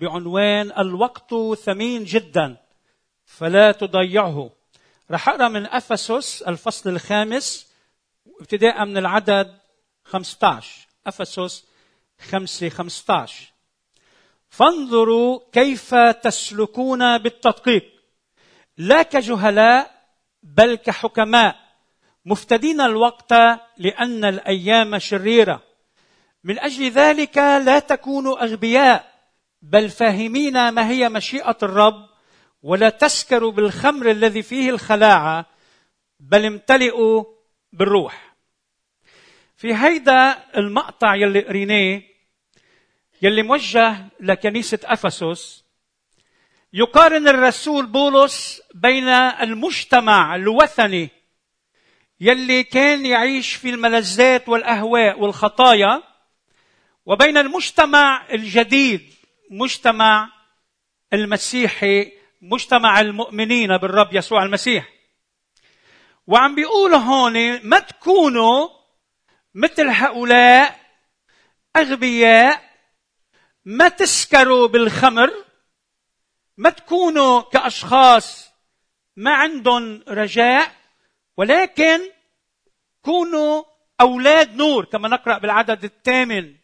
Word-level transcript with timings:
بعنوان 0.00 0.72
الوقت 0.78 1.34
ثمين 1.64 2.04
جدا 2.04 2.56
فلا 3.26 3.72
تضيعه. 3.72 4.50
رح 5.10 5.28
أقرأ 5.28 5.48
من 5.48 5.66
أفسس 5.66 6.42
الفصل 6.42 6.90
الخامس 6.90 7.72
ابتداء 8.40 8.84
من 8.84 8.96
العدد 8.96 9.58
15 10.04 10.88
أفسس 11.06 11.64
5 12.30 12.68
15 12.68 13.52
فانظروا 14.50 15.40
كيف 15.52 15.94
تسلكون 15.94 17.18
بالتدقيق. 17.18 17.84
لا 18.76 19.02
كجهلاء 19.02 19.90
بل 20.42 20.74
كحكماء. 20.74 21.56
مفتدين 22.24 22.80
الوقت 22.80 23.32
لأن 23.78 24.24
الأيام 24.24 24.98
شريرة. 24.98 25.62
من 26.44 26.58
أجل 26.58 26.90
ذلك 26.90 27.38
لا 27.38 27.78
تكونوا 27.78 28.44
أغبياء. 28.44 29.09
بل 29.62 29.90
فاهمين 29.90 30.68
ما 30.68 30.88
هي 30.90 31.08
مشيئة 31.08 31.56
الرب 31.62 32.08
ولا 32.62 32.88
تسكروا 32.88 33.52
بالخمر 33.52 34.10
الذي 34.10 34.42
فيه 34.42 34.70
الخلاعة 34.70 35.46
بل 36.20 36.44
امتلئوا 36.44 37.24
بالروح. 37.72 38.36
في 39.56 39.74
هيدا 39.74 40.44
المقطع 40.56 41.14
يلي 41.14 41.40
قريناه 41.40 42.02
يلي 43.22 43.42
موجه 43.42 43.96
لكنيسة 44.20 44.78
أفسس 44.84 45.64
يقارن 46.72 47.28
الرسول 47.28 47.86
بولس 47.86 48.62
بين 48.74 49.08
المجتمع 49.08 50.34
الوثني 50.36 51.08
يلي 52.20 52.64
كان 52.64 53.06
يعيش 53.06 53.54
في 53.54 53.70
الملذات 53.70 54.48
والأهواء 54.48 55.18
والخطايا 55.18 56.02
وبين 57.06 57.36
المجتمع 57.38 58.26
الجديد 58.32 59.14
مجتمع 59.50 60.30
المسيحي 61.12 62.12
مجتمع 62.42 63.00
المؤمنين 63.00 63.76
بالرب 63.76 64.14
يسوع 64.14 64.42
المسيح. 64.42 64.88
وعم 66.26 66.54
بيقول 66.54 66.94
هون 66.94 67.66
ما 67.68 67.78
تكونوا 67.78 68.68
مثل 69.54 69.88
هؤلاء 69.88 70.80
أغبياء 71.76 72.70
ما 73.64 73.88
تسكروا 73.88 74.68
بالخمر 74.68 75.30
ما 76.56 76.70
تكونوا 76.70 77.40
كأشخاص 77.40 78.50
ما 79.16 79.34
عندهم 79.34 80.02
رجاء 80.08 80.76
ولكن 81.36 82.00
كونوا 83.02 83.62
أولاد 84.00 84.56
نور 84.56 84.84
كما 84.84 85.08
نقرأ 85.08 85.38
بالعدد 85.38 85.84
الثامن. 85.84 86.54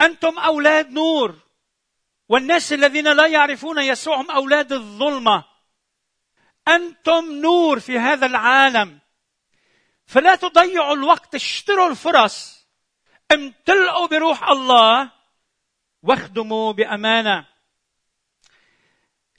أنتم 0.00 0.38
أولاد 0.38 0.90
نور. 0.90 1.47
والناس 2.28 2.72
الذين 2.72 3.12
لا 3.12 3.26
يعرفون 3.26 3.78
يسوع 3.78 4.20
هم 4.20 4.30
أولاد 4.30 4.72
الظلمة. 4.72 5.44
أنتم 6.68 7.32
نور 7.32 7.80
في 7.80 7.98
هذا 7.98 8.26
العالم. 8.26 8.98
فلا 10.06 10.34
تضيعوا 10.34 10.94
الوقت 10.94 11.34
اشتروا 11.34 11.88
الفرص. 11.88 12.66
امتلئوا 13.32 14.06
بروح 14.06 14.48
الله 14.48 15.12
واخدموا 16.02 16.72
بأمانة. 16.72 17.46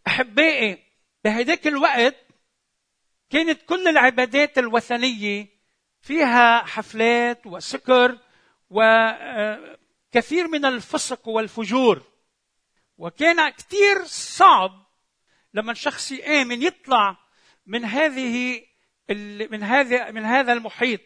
أحبائي 0.07 0.83
بهداك 1.23 1.67
الوقت 1.67 2.15
كانت 3.29 3.61
كل 3.61 3.87
العبادات 3.87 4.57
الوثنية 4.57 5.47
فيها 6.01 6.65
حفلات 6.65 7.45
وسكر 7.45 8.17
وكثير 8.69 10.47
من 10.47 10.65
الفسق 10.65 11.27
والفجور. 11.27 12.08
وكان 12.99 13.49
كثير 13.49 14.03
صعب 14.05 14.85
لما 15.53 15.71
الشخص 15.71 16.11
يآمن 16.11 16.61
يطلع 16.61 17.17
من 17.65 17.85
هذه 17.85 18.61
من 19.49 19.63
هذا 19.63 20.11
من 20.11 20.25
هذا 20.25 20.53
المحيط. 20.53 21.01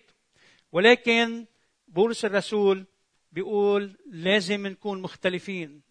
ولكن 0.72 1.46
بولس 1.88 2.26
الرسول 2.26 2.86
بيقول 3.32 3.98
لازم 4.06 4.68
نكون 4.68 5.02
مختلفين. 5.02 5.82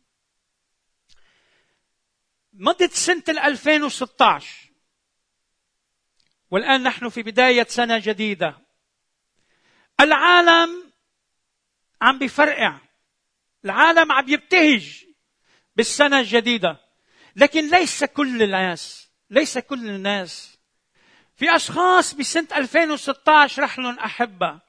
مضت 2.53 2.93
سنة 2.93 3.25
2016 3.29 4.71
والآن 6.51 6.83
نحن 6.83 7.09
في 7.09 7.23
بداية 7.23 7.65
سنة 7.65 7.99
جديدة. 7.99 8.59
العالم 10.01 10.93
عم 12.03 12.19
بيفرقع 12.19 12.81
العالم 13.65 14.13
عم 14.13 14.29
يبتهج. 14.29 15.12
بالسنة 15.77 16.21
الجديدة. 16.21 16.77
لكن 17.37 17.71
ليس 17.71 18.05
كل 18.05 18.43
الناس 18.43 19.13
ليس 19.33 19.59
كل 19.59 19.91
الناس. 19.91 20.59
في 21.37 21.57
أشخاص 21.57 22.15
بسنة 22.15 22.49
2016 22.57 23.63
رح 23.63 23.79
أحبة. 23.79 24.61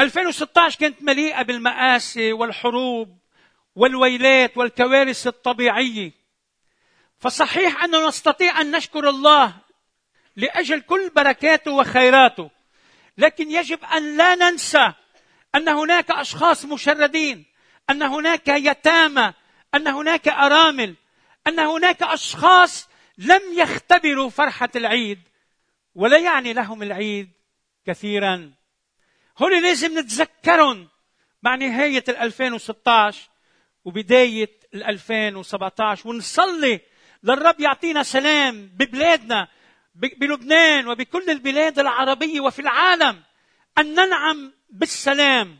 2016 0.00 0.78
كانت 0.78 1.02
مليئة 1.02 1.42
بالمآسي 1.42 2.32
والحروب 2.32 3.18
والويلات 3.74 4.56
والكوارث 4.56 5.26
الطبيعية. 5.26 6.12
فصحيح 7.18 7.84
أنه 7.84 8.08
نستطيع 8.08 8.60
أن 8.60 8.70
نشكر 8.70 9.08
الله 9.08 9.54
لأجل 10.36 10.80
كل 10.80 11.10
بركاته 11.16 11.70
وخيراته. 11.70 12.50
لكن 13.18 13.50
يجب 13.50 13.84
أن 13.84 14.16
لا 14.16 14.34
ننسى 14.34 14.92
أن 15.54 15.68
هناك 15.68 16.10
أشخاص 16.10 16.64
مشردين 16.64 17.44
أن 17.90 18.02
هناك 18.02 18.48
يتامى 18.48 19.32
أن 19.74 19.88
هناك 19.88 20.28
أرامل 20.28 20.94
أن 21.46 21.58
هناك 21.58 22.02
أشخاص 22.02 22.88
لم 23.18 23.40
يختبروا 23.52 24.30
فرحة 24.30 24.68
العيد 24.76 25.18
ولا 25.94 26.18
يعني 26.18 26.52
لهم 26.52 26.82
العيد 26.82 27.30
كثيرا. 27.86 28.52
هول 29.38 29.62
لازم 29.62 29.98
نتذكرهم 29.98 30.88
مع 31.42 31.54
نهاية 31.54 32.04
ال 32.08 32.16
2016 32.16 33.28
وبداية 33.84 34.50
ال 34.74 34.84
2017 34.84 36.08
ونصلي 36.08 36.80
للرب 37.22 37.60
يعطينا 37.60 38.02
سلام 38.02 38.66
ببلادنا 38.66 39.48
بلبنان 39.94 40.88
وبكل 40.88 41.30
البلاد 41.30 41.78
العربية 41.78 42.40
وفي 42.40 42.58
العالم 42.58 43.22
أن 43.78 43.94
ننعم 43.94 44.52
بالسلام. 44.70 45.58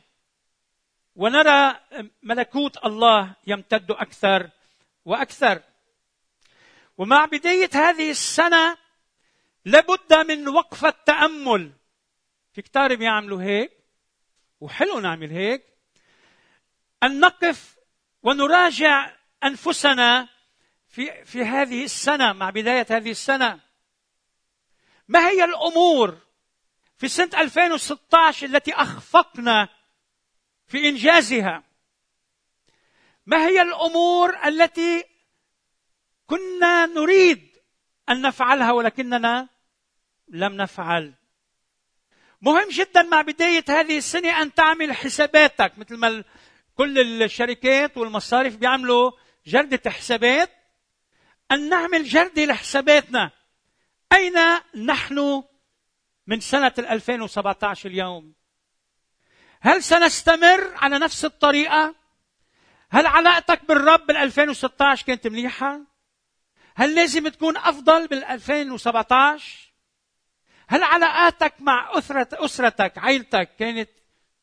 ونرى 1.19 1.81
ملكوت 2.23 2.87
الله 2.87 3.35
يمتد 3.47 3.91
أكثر 3.91 4.51
وأكثر. 5.05 5.63
ومع 6.99 7.25
بداية 7.25 7.71
هذه 7.75 8.11
السنة 8.11 8.77
لابد 9.65 10.15
من 10.15 10.49
وقفه 10.49 10.95
تامل 11.07 11.73
في 12.53 12.63
كتار 12.63 12.95
بيعملوا 12.95 13.43
هيك 13.43 13.73
وحلو 14.61 15.01
نعمل 15.01 15.31
هيك 15.31 15.65
أن 17.03 17.21
نقف 17.21 17.77
ونراجع 18.23 19.17
أنفسنا 19.45 20.29
في 20.89 21.25
في 21.25 21.45
هذه 21.45 21.85
السنة 21.85 22.33
مع 22.33 22.51
بداية 22.51 22.87
هذه 22.91 23.11
السنة. 23.11 23.61
ما 25.09 25.29
هي 25.29 25.45
الأمور 25.45 26.19
في 26.97 27.09
سنة 27.09 27.31
2016 27.41 28.47
التي 28.47 28.75
أخفقنا 28.75 29.78
في 30.69 30.89
إنجازها. 30.89 31.63
ما 33.27 33.47
هي 33.47 33.63
الأمور 33.63 34.47
التي 34.47 35.05
كنا 36.27 36.87
نريد 36.87 37.57
أن 38.09 38.23
نفعلها 38.23 38.73
ولكننا 38.73 39.49
لم 40.29 40.53
نفعل؟ 40.53 41.15
مهم 42.41 42.69
جدا 42.69 43.03
مع 43.03 43.23
بداية 43.23 43.65
هذه 43.69 43.99
السنة 43.99 44.43
أن 44.43 44.55
تعمل 44.55 44.93
حساباتك 44.93 45.79
مثل 45.79 45.97
ما 45.97 46.25
كل 46.75 47.23
الشركات 47.23 47.97
والمصارف 47.97 48.57
بيعملوا 48.57 49.11
جردة 49.47 49.91
حسابات 49.91 50.51
أن 51.53 51.69
نعمل 51.69 52.05
جردة 52.05 52.45
لحساباتنا. 52.45 53.31
أين 54.13 54.35
نحن 54.87 55.43
من 56.27 56.41
سنة 56.41 56.73
2017 56.79 57.89
اليوم؟ 57.89 58.38
هل 59.61 59.83
سنستمر 59.83 60.75
على 60.75 60.99
نفس 60.99 61.25
الطريقة؟ 61.25 61.95
هل 62.91 63.07
علاقتك 63.07 63.65
بالرب 63.69 64.07
بال 64.07 64.17
2016 64.17 65.07
كانت 65.07 65.27
مليحة؟ 65.27 65.81
هل 66.75 66.95
لازم 66.95 67.29
تكون 67.29 67.57
أفضل 67.57 68.07
بال 68.07 68.25
2017 68.25 69.73
هل 70.69 70.83
علاقاتك 70.83 71.55
مع 71.61 71.99
أسرة 71.99 72.29
أسرتك 72.33 72.99
عائلتك 72.99 73.57
كانت 73.59 73.91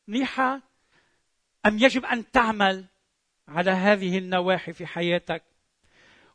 مليحة؟ 0.07 0.61
أم 1.65 1.79
يجب 1.79 2.05
أن 2.05 2.31
تعمل 2.31 2.85
على 3.47 3.71
هذه 3.71 4.17
النواحي 4.17 4.73
في 4.73 4.85
حياتك؟ 4.85 5.43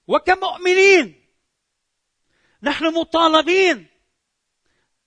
وكمؤمنين 0.07 1.25
نحن 2.63 2.95
مطالبين 2.95 3.87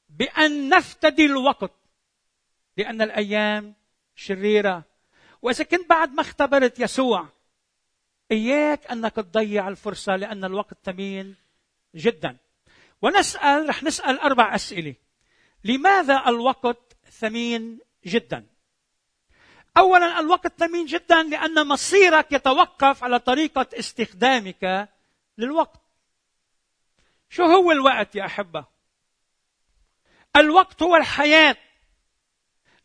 بأن 0.10 0.70
نفتدي 0.70 1.26
الوقت 1.26 1.83
لأن 2.78 3.02
الأيام 3.02 3.74
شريرة. 4.16 4.84
وإذا 5.42 5.64
كنت 5.64 5.90
بعد 5.90 6.14
ما 6.14 6.22
اختبرت 6.22 6.80
يسوع 6.80 7.28
إياك 8.32 8.92
أنك 8.92 9.16
تضيع 9.16 9.68
الفرصة 9.68 10.16
لأن 10.16 10.46
الوقت 10.46 10.78
ثمين 10.84 11.36
جدا. 11.96 12.38
ونسأل 13.02 13.70
رح 13.70 13.84
نسأل 13.84 14.20
أربع 14.20 14.56
أسئلة. 14.56 14.96
لماذا 15.64 16.24
الوقت 16.28 16.98
ثمين 17.12 17.80
جدا؟ 18.06 18.46
اولا 19.78 20.20
الوقت 20.20 20.60
ثمين 20.60 20.86
جدا 20.86 21.24
لأن 21.24 21.68
مصيرك 21.68 22.32
يتوقف 22.32 23.04
على 23.04 23.20
طريقة 23.20 23.68
استخدامك 23.74 24.90
للوقت. 25.38 25.82
شو 27.30 27.44
هو 27.44 27.72
الوقت 27.72 28.16
يا 28.16 28.26
أحبة؟ 28.26 28.66
الوقت 30.36 30.84
هو 30.84 30.96
الحياة. 30.96 31.58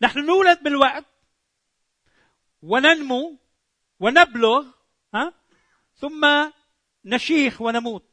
نحن 0.02 0.26
نولد 0.26 0.62
بالوقت 0.62 1.04
وننمو 2.62 3.38
ونبلغ 4.00 4.66
ها؟ 5.14 5.32
ثم 5.94 6.50
نشيخ 7.04 7.60
ونموت. 7.60 8.04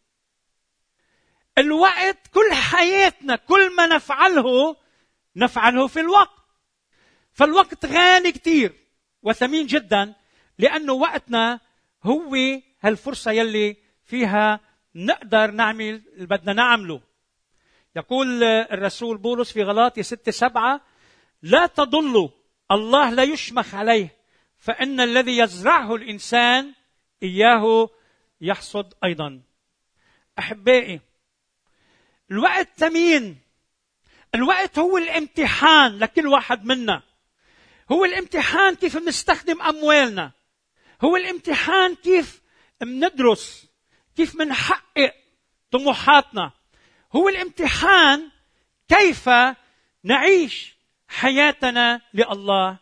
الوقت 1.57 2.27
كل 2.33 2.53
حياتنا 2.53 3.35
كل 3.35 3.75
ما 3.75 3.87
نفعله 3.87 4.75
نفعله 5.35 5.87
في 5.87 5.99
الوقت. 5.99 6.45
فالوقت 7.33 7.85
غالي 7.85 8.31
كثير 8.31 8.73
وثمين 9.23 9.65
جدا 9.65 10.15
لأنه 10.57 10.93
وقتنا 10.93 11.59
هو 12.03 12.35
هالفرصة 12.81 13.31
يلي 13.31 13.77
فيها 14.03 14.59
نقدر 14.95 15.51
نعمل 15.51 16.01
اللي 16.13 16.25
بدنا 16.25 16.53
نعمله. 16.53 17.01
يقول 17.95 18.43
الرسول 18.43 19.17
بولس 19.17 19.51
في 19.51 19.63
غلاطي 19.63 20.03
ستة 20.03 20.31
سبعة 20.31 20.81
لا 21.45 21.65
تضلوا 21.65 22.29
الله 22.71 23.09
لا 23.09 23.23
يشمخ 23.23 23.75
عليه. 23.75 24.17
فإن 24.57 24.99
الذي 24.99 25.37
يزرعه 25.37 25.95
الإنسان 25.95 26.73
إياه 27.23 27.89
يحصد 28.41 28.93
أيضا. 29.03 29.41
أحبائي 30.39 31.01
الوقت 32.31 32.69
ثمين 32.77 33.37
الوقت 34.35 34.79
هو 34.79 34.97
الامتحان 34.97 35.99
لكل 35.99 36.27
واحد 36.27 36.65
منا. 36.65 37.03
هو 37.91 38.05
الامتحان 38.05 38.75
كيف 38.75 38.97
بنستخدم 38.97 39.61
أموالنا. 39.61 40.31
هو 41.03 41.15
الامتحان 41.15 41.95
كيف 41.95 42.41
بندرس. 42.81 43.67
كيف 44.15 44.37
بنحقق 44.37 45.13
طموحاتنا. 45.71 46.51
هو 47.15 47.29
الامتحان 47.29 48.29
كيف 48.87 49.29
نعيش. 50.03 50.74
حياتنا 51.07 52.01
لله 52.13 52.79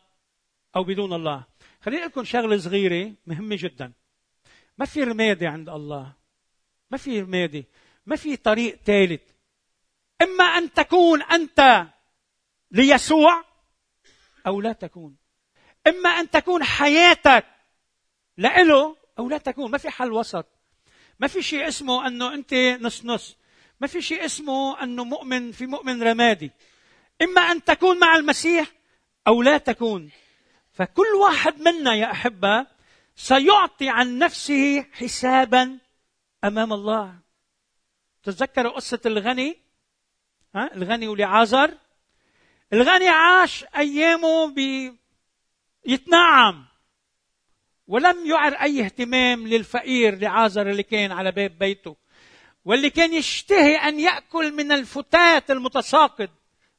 أو 0.76 0.84
بدون 0.84 1.14
الله. 1.14 1.44
خليني 1.82 2.02
أقول 2.02 2.12
لكم 2.12 2.24
شغلة 2.24 2.58
صغيرة 2.58 3.14
مهمة 3.28 3.56
جدا. 3.60 3.94
ما 4.78 4.86
في 4.86 5.04
رمادي 5.04 5.48
عند 5.48 5.70
الله. 5.70 6.14
ما 6.92 6.98
في 6.98 7.22
رمادي. 7.22 7.66
ما 8.06 8.16
في 8.16 8.36
طريق 8.36 8.80
ثالث. 8.86 9.22
إما 10.22 10.44
أن 10.44 10.74
تكون 10.74 11.22
أنت 11.22 11.88
ليسوع 12.72 13.44
أو 14.48 14.62
لا 14.62 14.74
تكون. 14.74 15.16
إما 15.88 16.10
أن 16.10 16.30
تكون 16.30 16.64
حياتك 16.64 17.46
لإله 18.38 18.98
أو 19.20 19.30
لا 19.30 19.38
تكون. 19.38 19.72
ما 19.72 19.78
في 19.78 19.90
حل 19.90 20.12
وسط. 20.12 20.46
ما 21.20 21.28
في 21.28 21.42
شيء 21.42 21.68
اسمه 21.68 22.08
أنه 22.08 22.34
أنت 22.34 22.54
نص 22.54 23.06
نص. 23.06 23.38
ما 23.80 23.88
في 23.88 24.02
شيء 24.02 24.26
اسمه 24.26 24.84
أنه 24.84 25.04
مؤمن 25.04 25.52
في 25.52 25.66
مؤمن 25.66 26.04
رمادي. 26.04 26.52
إما 27.24 27.42
أن 27.42 27.64
تكون 27.64 28.00
مع 28.00 28.16
المسيح 28.16 28.68
أو 29.28 29.42
لا 29.42 29.58
تكون. 29.58 30.12
فكل 30.74 31.08
واحد 31.22 31.62
منا 31.62 31.96
يا 31.96 32.12
أحبة 32.12 32.68
سيعطي 33.16 33.90
عن 33.90 34.18
نفسه 34.18 34.86
حسابا 34.92 35.78
أمام 36.44 36.74
الله. 36.74 37.16
تتذكروا 38.24 38.72
قصة 38.72 39.00
الغني؟ 39.06 39.58
ها؟ 40.56 40.76
الغني 40.76 41.08
ولعازر. 41.08 41.78
الغني 42.74 43.08
عاش 43.08 43.66
أيامه 43.76 44.48
ب 44.48 44.60
يتنعم 45.86 46.66
ولم 47.88 48.26
يعر 48.26 48.54
أي 48.54 48.86
اهتمام 48.86 49.48
للفقير 49.48 50.20
لعازر 50.20 50.70
اللي 50.70 50.84
كان 50.84 51.12
على 51.12 51.32
باب 51.32 51.58
بيته. 51.60 51.96
واللي 52.66 52.90
كان 52.90 53.14
يشتهي 53.14 53.76
أن 53.76 54.00
يأكل 54.00 54.54
من 54.54 54.72
الفتات 54.72 55.52
المتساقط. 55.52 56.30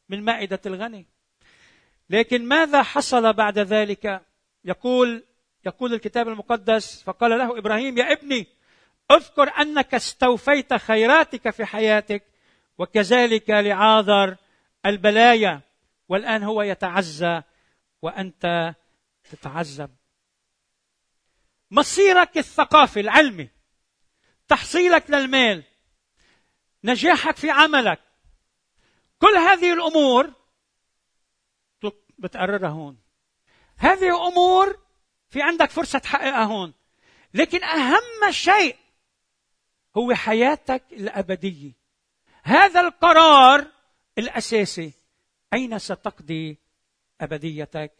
من 0.09 0.23
مائدة 0.25 0.61
الغني. 0.67 1.07
لكن 2.11 2.49
ماذا 2.49 2.83
حصل 2.83 3.33
بعد 3.33 3.59
ذلك؟ 3.59 4.23
يقول 4.65 5.25
يقول 5.67 5.95
الكتاب 5.95 6.29
المقدس 6.29 7.03
فقال 7.03 7.31
له 7.31 7.59
إبراهيم 7.59 7.99
يا 7.99 8.13
ابني 8.13 8.47
أذكر 9.11 9.49
أنك 9.61 9.95
استوفيت 9.95 10.75
خيراتك 10.75 11.51
في 11.51 11.65
حياتك 11.65 12.23
وكذلك 12.79 13.51
لعاذر 13.51 14.37
البلايا. 14.87 15.61
والآن 16.09 16.43
هو 16.43 16.63
يتعزى 16.63 17.43
وأنت 18.03 18.75
تتعذب. 19.31 19.91
مصيرك 21.71 22.39
الثقافي 22.39 23.01
العلمي 23.01 23.49
تحصيلك 24.49 25.11
للمال 25.11 25.63
نجاحك 26.85 27.37
في 27.37 27.51
عملك 27.51 28.01
كل 29.19 29.37
هذه 29.37 29.73
الأمور 29.73 30.33
بتقررها 32.19 32.69
هون. 32.69 32.99
هذه 33.77 34.29
امور 34.29 34.79
في 35.29 35.43
عندك 35.43 35.71
فرصة 35.71 35.99
تحققها 35.99 36.45
هون. 36.45 36.75
لكن 37.35 37.63
أهم 37.65 38.31
شيء 38.31 38.77
هو 39.97 40.15
حياتك 40.15 40.83
الأبدية. 40.93 41.73
هذا 42.43 42.81
القرار 42.81 43.67
الأساسي. 44.19 44.93
أين 45.53 45.79
ستقضي 45.79 46.59
أبديتك؟ 47.21 47.93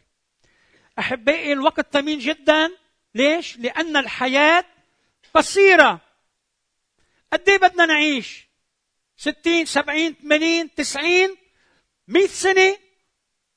أحبائي 0.99 1.53
الوقت 1.53 1.93
ثمين 1.93 2.19
جدا. 2.19 2.71
ليش؟ 3.15 3.57
لأن 3.57 3.97
الحياة 3.97 4.65
قصيرة. 5.33 6.01
قد 7.33 7.49
إيه 7.49 7.57
بدنا 7.57 7.85
نعيش؟ 7.85 8.44
ستين 9.17 9.65
سبعين 9.65 10.13
ثمانين 10.13 10.75
تسعين 10.75 11.35
مئة 12.07 12.27
سنة 12.27 12.77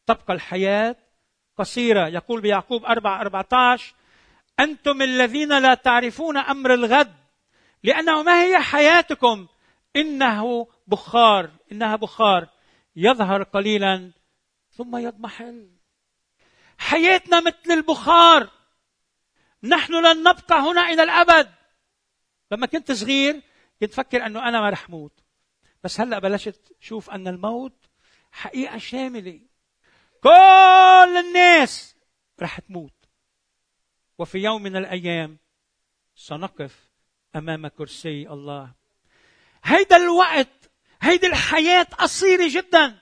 تبقى 0.07 0.35
الحياة 0.35 0.97
قصيرة. 1.57 2.09
يقول 2.09 2.41
بيعقوب 2.41 2.85
أربعة 2.85 3.21
أربعة 3.21 3.49
عشر 3.53 3.95
أنتم 4.61 5.03
الذين 5.03 5.59
لا 5.59 5.75
تعرفون 5.75 6.37
أمر 6.37 6.75
الغد 6.75 7.15
لأنه 7.83 8.23
ما 8.23 8.43
هي 8.43 8.59
حياتكم؟ 8.59 9.47
إنه 9.97 10.67
بخار 10.87 11.51
إنها 11.73 11.97
بخار. 11.97 12.49
يظهر 12.97 13.43
قليلا 13.43 14.13
ثم 14.71 14.97
يضمحل 14.97 15.71
حياتنا 16.79 17.41
مثل 17.41 17.71
البخار. 17.71 18.51
نحن 19.63 19.93
لن 20.07 20.23
نبقى 20.23 20.61
هنا 20.61 20.81
إلى 20.81 21.03
الأبد. 21.03 21.51
لما 22.53 22.67
كنت 22.67 22.93
صغير 22.93 23.43
كنت 23.81 23.95
فكر 23.95 24.27
أنه 24.27 24.49
أنا 24.49 24.61
ما 24.61 24.71
رح 24.71 24.91
موت. 24.91 25.28
بس 25.85 26.01
هلا 26.01 26.19
بلشت 26.19 26.77
شوف 26.81 27.11
أن 27.11 27.29
الموت 27.29 27.87
حقيقة 28.33 28.79
شاملة. 28.79 29.41
كل 30.23 31.25
الناس 31.27 31.97
رح 32.41 32.59
تموت. 32.59 32.93
وفي 34.19 34.39
يوم 34.39 34.63
من 34.63 34.77
الأيام 34.77 35.39
سنقف 36.15 36.89
أمام 37.37 37.69
كرسي 37.69 38.29
الله. 38.29 38.75
هيدا 39.65 39.97
الوقت 39.97 40.71
هيدي 41.03 41.27
الحياة 41.27 41.83
قصيرة 41.83 42.49
جدا. 42.51 42.99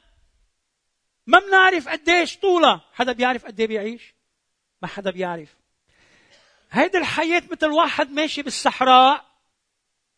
ما 1.27 1.39
بنعرف 1.39 1.89
قديش 1.89 2.37
طولها. 2.37 2.81
حدا 2.93 3.13
بيعرف 3.13 3.45
قد 3.45 3.63
بيعيش؟ 3.63 4.15
ما 4.83 4.89
حدا 4.89 5.11
بيعرف. 5.11 5.57
هيدي 6.71 6.99
الحياة 6.99 7.43
مثل 7.51 7.67
واحد 7.67 8.11
ماشي 8.11 8.43
بالصحراء. 8.43 9.27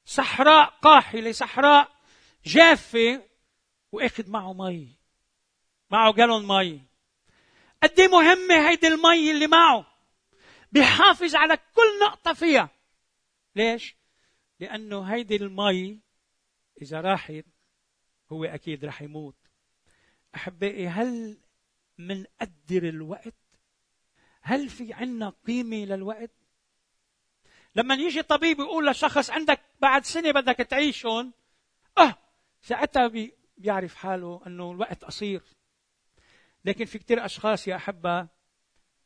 صحراء 0.05 0.65
قاحلة 0.83 1.33
صحراء 1.33 1.98
جافة 2.45 3.23
وأخذ 3.92 4.30
معه 4.30 4.52
مي 4.52 4.99
معه 5.90 6.12
جالون 6.12 6.47
مي 6.47 6.83
قد 7.83 8.00
مهمة 8.00 8.68
هيدي 8.68 8.87
المي 8.87 9.30
اللي 9.30 9.47
معه 9.47 9.87
بيحافظ 10.73 11.35
على 11.35 11.57
كل 11.57 12.00
نقطة 12.02 12.33
فيها 12.33 12.71
ليش؟ 13.57 13.97
لأنه 14.61 15.02
هيدي 15.02 15.37
المي 15.37 16.00
إذا 16.83 17.00
راحت 17.00 17.45
هو 18.33 18.45
أكيد 18.45 18.85
رح 18.85 19.02
يموت 19.02 19.37
أحبائي 20.35 20.88
هل 20.88 21.38
منقدر 21.99 22.88
الوقت؟ 22.88 23.35
هل 24.42 24.68
في 24.68 24.92
عنا 24.92 25.33
قيمة 25.47 25.76
للوقت؟ 25.76 26.30
لما 27.75 27.95
يجي 27.95 28.23
طبيب 28.23 28.61
يقول 28.61 28.87
لشخص 28.87 29.30
عندك 29.30 29.61
بعد 29.80 30.04
سنة 30.04 30.30
بدك 30.30 30.57
تعيش 30.57 31.07
هون 31.07 31.33
أه 31.99 32.27
ساعتها 32.69 33.07
بي 33.07 33.35
بيعرف 33.59 33.95
حاله 33.95 34.41
إنه 34.47 34.73
الوقت 34.73 35.05
قصير. 35.05 35.43
لكن 36.65 36.85
في 36.85 36.99
كثير 36.99 37.25
أشخاص 37.25 37.69
يا 37.69 37.77
أحبة 37.77 38.29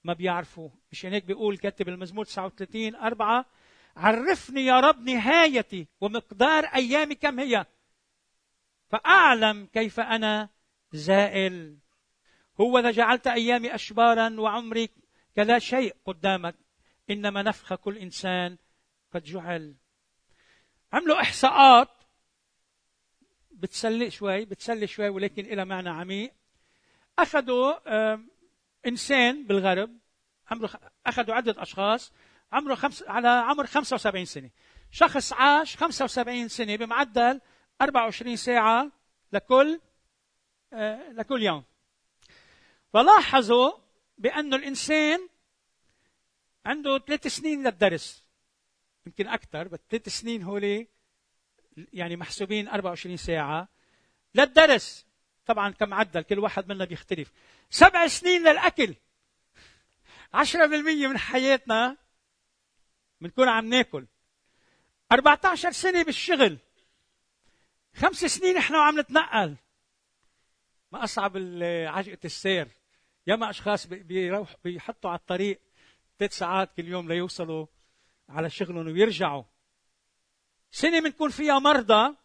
ما 0.05 0.13
بيعرفوا. 0.13 0.71
مشان 0.93 1.13
هيك 1.13 1.25
بيقول 1.25 1.59
كاتب 1.59 1.89
المزمور 1.89 2.25
39 2.25 2.95
أربعة 2.95 3.47
عرفني 3.97 4.65
يا 4.65 4.81
رب 4.81 5.01
نهايتي 5.01 5.87
ومقدار 6.01 6.65
أيامي 6.65 7.15
كم 7.15 7.41
هي. 7.41 7.67
فأعلم 8.89 9.67
كيف 9.67 10.01
أنا 10.01 10.49
زائل. 10.93 11.79
هو 12.61 12.79
إذا 12.79 12.91
جعلت 12.91 13.27
أيامي 13.27 13.75
أشبارا 13.75 14.41
وعمري 14.41 14.89
كلا 15.37 15.59
شيء 15.59 15.97
قدامك 16.07 16.55
إنما 17.11 17.43
نفخ 17.43 17.75
كل 17.75 17.99
إنسان 17.99 18.59
قد 19.15 19.23
جعل. 19.23 19.75
عملوا 20.93 21.21
إحصاءات 21.21 22.02
بتسلي 23.63 24.11
شوي 24.11 24.45
بتسلي 24.45 24.87
شوي 24.87 25.09
ولكن 25.09 25.45
إلى 25.45 25.65
معنى 25.65 25.89
عميق. 25.89 26.33
أخذوا 27.19 27.75
إنسان 28.87 29.47
بالغرب 29.47 29.99
عمره 30.51 30.71
أخذوا 31.07 31.35
عدة 31.35 31.63
أشخاص 31.63 32.13
عمره 32.53 32.75
خمس 32.75 33.03
على 33.03 33.29
عمر 33.29 33.67
75 33.67 34.25
سنة. 34.25 34.51
شخص 34.91 35.33
عاش 35.33 35.77
75 35.77 36.49
سنة 36.49 36.77
بمعدل 36.77 37.41
24 37.81 38.37
ساعة 38.37 38.93
لكل 39.33 39.81
آه، 40.73 41.13
لكل 41.13 41.43
يوم. 41.43 41.65
فلاحظوا 42.93 43.73
بأن 44.19 44.55
الإنسان 44.55 45.29
عنده 46.67 46.99
ثلاث 46.99 47.27
سنين 47.27 47.63
للدرس. 47.67 48.25
يمكن 49.07 49.29
أكثر 49.29 49.69
بس 49.69 49.79
ثلاث 49.91 50.09
سنين 50.09 50.43
هولي 50.43 50.89
يعني 51.93 52.17
محسوبين 52.17 52.69
24 52.69 53.17
ساعة 53.17 53.69
للدرس. 54.35 55.07
طبعا 55.47 55.71
كمعدل 55.71 56.23
كل 56.23 56.39
واحد 56.39 56.69
منا 56.69 56.85
بيختلف. 56.85 57.33
سبع 57.71 58.07
سنين 58.07 58.49
للأكل. 58.49 58.95
10% 60.35 61.09
من 61.09 61.19
حياتنا 61.19 61.97
بنكون 63.21 63.49
عم 63.49 63.69
ناكل. 63.69 64.07
14 65.13 65.73
سنة 65.73 66.05
بالشغل. 66.05 66.59
خمس 67.95 68.25
سنين 68.25 68.57
إحنا 68.57 68.79
وعم 68.79 69.01
نتنقل. 69.01 69.57
ما 70.93 71.05
أصعب 71.05 71.37
عجقة 71.87 72.19
السير. 72.25 72.69
ياما 73.27 73.51
أشخاص 73.51 73.87
بيروح 73.87 74.57
بيحطوا 74.65 75.11
على 75.11 75.19
الطريق 75.19 75.61
ثلاث 76.19 76.33
ساعات 76.33 76.77
كل 76.77 76.89
يوم 76.89 77.09
ليوصلوا 77.09 77.67
على 78.29 78.51
شغلهم 78.51 78.87
ويرجعوا. 78.87 79.43
سنة 80.73 81.01
بنكون 81.01 81.31
فيها 81.31 81.59
مرضى 81.59 82.17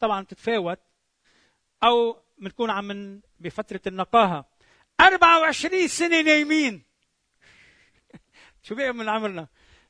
طبعا 0.00 0.24
تتفاوت 0.24 0.78
أو 1.84 2.22
بنكون 2.38 2.70
عم 2.70 2.84
من 2.84 3.20
بفترة 3.40 3.80
النقاهة. 3.86 4.44
24 5.00 5.88
سنة 5.88 6.20
نايمين. 6.22 6.82
شو 8.62 8.74
بقى 8.74 8.92
من 8.92 9.08
عمرنا؟ 9.08 9.48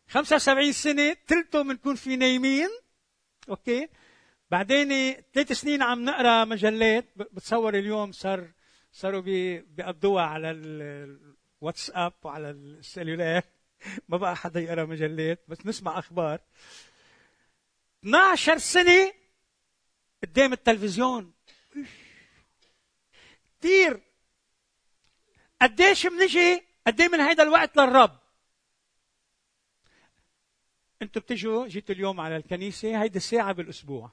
75 0.08 0.72
سنة 0.72 1.16
ثلثه 1.26 1.62
بنكون 1.62 1.94
في 1.94 2.16
نايمين. 2.16 2.68
أوكي؟ 3.48 3.88
بعدين 4.50 5.14
ثلاث 5.34 5.52
سنين 5.52 5.82
عم 5.82 6.04
نقرأ 6.04 6.44
مجلات 6.44 7.04
بتصور 7.16 7.74
اليوم 7.74 8.12
صار 8.12 8.50
صاروا 8.92 9.20
بيقضوها 9.20 10.22
على 10.22 10.50
الواتساب 10.50 12.12
وعلى 12.22 12.50
السلولار 12.50 13.42
ما 14.08 14.16
بقى 14.16 14.36
حدا 14.36 14.60
يقرأ 14.60 14.84
مجلات 14.84 15.44
بس 15.48 15.66
نسمع 15.66 15.98
أخبار. 15.98 16.40
12 18.02 18.58
سنة 18.58 19.12
قدام 20.22 20.52
التلفزيون. 20.52 21.34
كثير 23.58 24.00
قديش 25.62 26.06
بنجي 26.06 26.66
قد 26.86 27.02
من 27.02 27.20
هيدا 27.20 27.42
الوقت 27.42 27.76
للرب؟ 27.76 28.18
أنتم 31.02 31.20
بتجوا 31.20 31.66
جيتوا 31.66 31.94
اليوم 31.94 32.20
على 32.20 32.36
الكنيسة 32.36 33.02
هيدي 33.02 33.20
ساعه 33.20 33.52
بالأسبوع. 33.52 34.12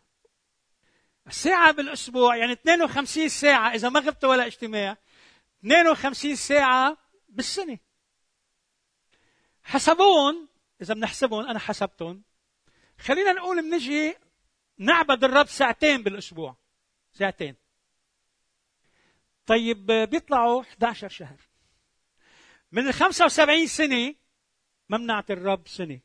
ساعة 1.30 1.72
بالأسبوع 1.72 2.36
يعني 2.36 2.54
52 2.54 3.30
ساعة 3.30 3.76
إذا 3.76 3.90
ما 3.90 4.00
غبت 4.00 4.24
ولا 4.24 4.46
اجتماع 4.46 4.98
52 5.60 6.36
ساعة 6.36 6.98
بالسنة. 7.30 7.80
حسبون 9.64 10.48
إذا 10.82 10.94
بنحسبهم 10.94 11.46
أنا 11.46 11.60
حسبتهم 11.60 12.24
خلينا 13.00 13.32
نقول 13.32 13.62
بنجي 13.62 14.16
نعبد 14.78 15.24
الرب 15.24 15.48
ساعتين 15.48 16.04
بالأسبوع. 16.04 16.58
ساعتين. 17.14 17.56
طيب 19.46 19.86
بيطلعوا 19.86 20.62
11 20.62 21.10
شهر. 21.10 21.42
من 22.72 22.88
ال 22.88 22.94
75 22.94 23.68
سنة 23.68 24.16
ما 24.90 24.98
بنعطي 24.98 25.34
الرب 25.34 25.68
سنة 25.68 26.00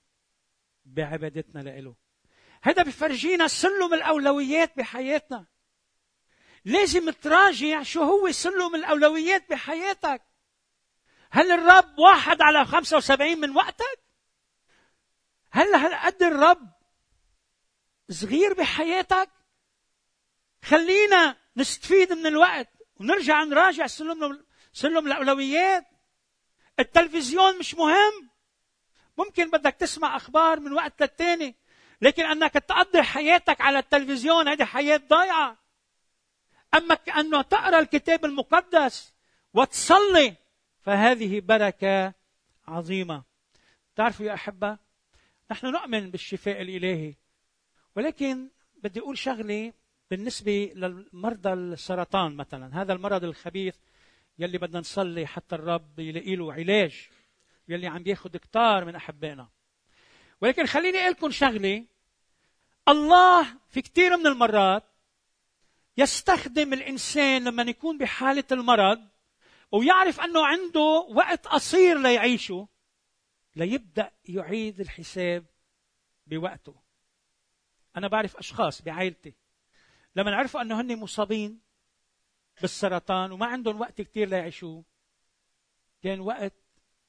بعبادتنا 0.85 1.61
لإله. 1.61 1.95
هذا 2.63 2.83
بفرجينا 2.83 3.49
سلم 3.49 3.95
الأولويات 3.95 4.77
بحياتنا. 4.77 5.47
لازم 6.65 7.11
تراجع 7.11 7.83
شو 7.83 8.03
هو 8.03 8.33
سلم 8.33 8.75
الأولويات 8.75 9.51
بحياتك. 9.51 10.23
هل 11.31 11.53
الرب 11.53 11.99
واحد 11.99 12.43
على 12.43 12.65
75 12.65 13.41
من 13.41 13.57
وقتك؟ 13.57 14.01
هل 15.51 15.75
هالقد 15.75 16.23
الرب 16.23 16.78
صغير 18.11 18.55
بحياتك؟ 18.55 19.31
خلينا 20.63 21.37
نستفيد 21.57 22.13
من 22.13 22.27
الوقت 22.27 22.69
ونرجع 22.97 23.45
نراجع 23.45 23.87
سلم 23.87 24.45
سلم 24.73 25.07
الأولويات. 25.07 25.87
التلفزيون 26.81 27.59
مش 27.59 27.75
مهم. 27.75 28.31
ممكن 29.19 29.51
بدك 29.51 29.75
تسمع 29.75 30.17
أخبار 30.17 30.61
من 30.61 30.73
وقت 30.73 31.03
للتاني 31.03 31.57
لكن 32.01 32.25
أنك 32.25 32.53
تقضي 32.53 33.03
حياتك 33.03 33.61
على 33.61 33.79
التلفزيون 33.79 34.49
هذه 34.49 34.65
حياة 34.65 34.97
ضايعة. 34.97 35.59
أما 36.75 36.95
انه 36.95 37.43
تقرأ 37.43 37.79
الكتاب 37.79 38.25
المقدس 38.25 39.15
وتصلي 39.55 40.35
فهذه 40.81 41.41
بركة 41.41 42.15
عظيمة. 42.69 43.23
تعرفوا 43.97 44.27
يا 44.27 44.35
أحبة 44.35 44.79
نحن 45.51 45.67
نؤمن 45.67 46.11
بالشفاء 46.11 46.63
الإلهي. 46.63 47.15
ولكن 47.99 48.49
بدي 48.83 49.01
أقول 49.01 49.19
شغلة 49.19 49.73
بالنسبة 50.11 50.73
للمرضى 50.75 51.53
السرطان 51.53 52.37
مثلا. 52.37 52.83
هذا 52.83 52.93
المرض 52.93 53.25
الخبيث 53.25 53.77
يلي 54.39 54.59
بدنا 54.59 54.81
نصلي 54.81 55.27
حتى 55.27 55.55
الرب 55.55 55.99
يلاقي 55.99 56.37
له 56.37 56.53
علاج 56.53 57.09
يلي 57.69 57.87
عم 57.87 58.03
بياخذ 58.03 58.37
كتار 58.37 58.85
من 58.85 58.95
أحبائنا. 58.95 59.49
ولكن 60.41 60.67
خليني 60.67 60.99
أقول 60.99 61.11
لكم 61.11 61.31
شغلة. 61.31 61.87
الله 62.89 63.47
في 63.69 63.83
كثير 63.83 64.17
من 64.17 64.27
المرات 64.27 64.85
يستخدم 65.97 66.73
الإنسان 66.73 67.45
لما 67.45 67.63
يكون 67.63 67.99
بحالة 67.99 68.45
المرض 68.53 69.09
ويعرف 69.73 70.21
أنه 70.21 70.47
عنده 70.47 71.07
وقت 71.11 71.47
قصير 71.47 71.99
ليعيشه 71.99 72.69
ليبدأ 73.57 74.13
يعيد 74.25 74.81
الحساب 74.81 75.45
بوقته. 76.27 76.88
أنا 77.97 78.09
بعرف 78.09 78.37
أشخاص 78.37 78.83
بعائلتي. 78.83 79.35
لما 80.17 80.37
عرفوا 80.37 80.63
أنه 80.63 80.81
هن 80.81 80.97
مصابين 80.97 81.61
بالسرطان 82.61 83.33
وما 83.33 83.47
عندهم 83.47 83.81
وقت 83.81 84.01
كثير 84.01 84.29
ليعيشوه 84.29 84.85
كان 86.03 86.21
وقت 86.21 86.55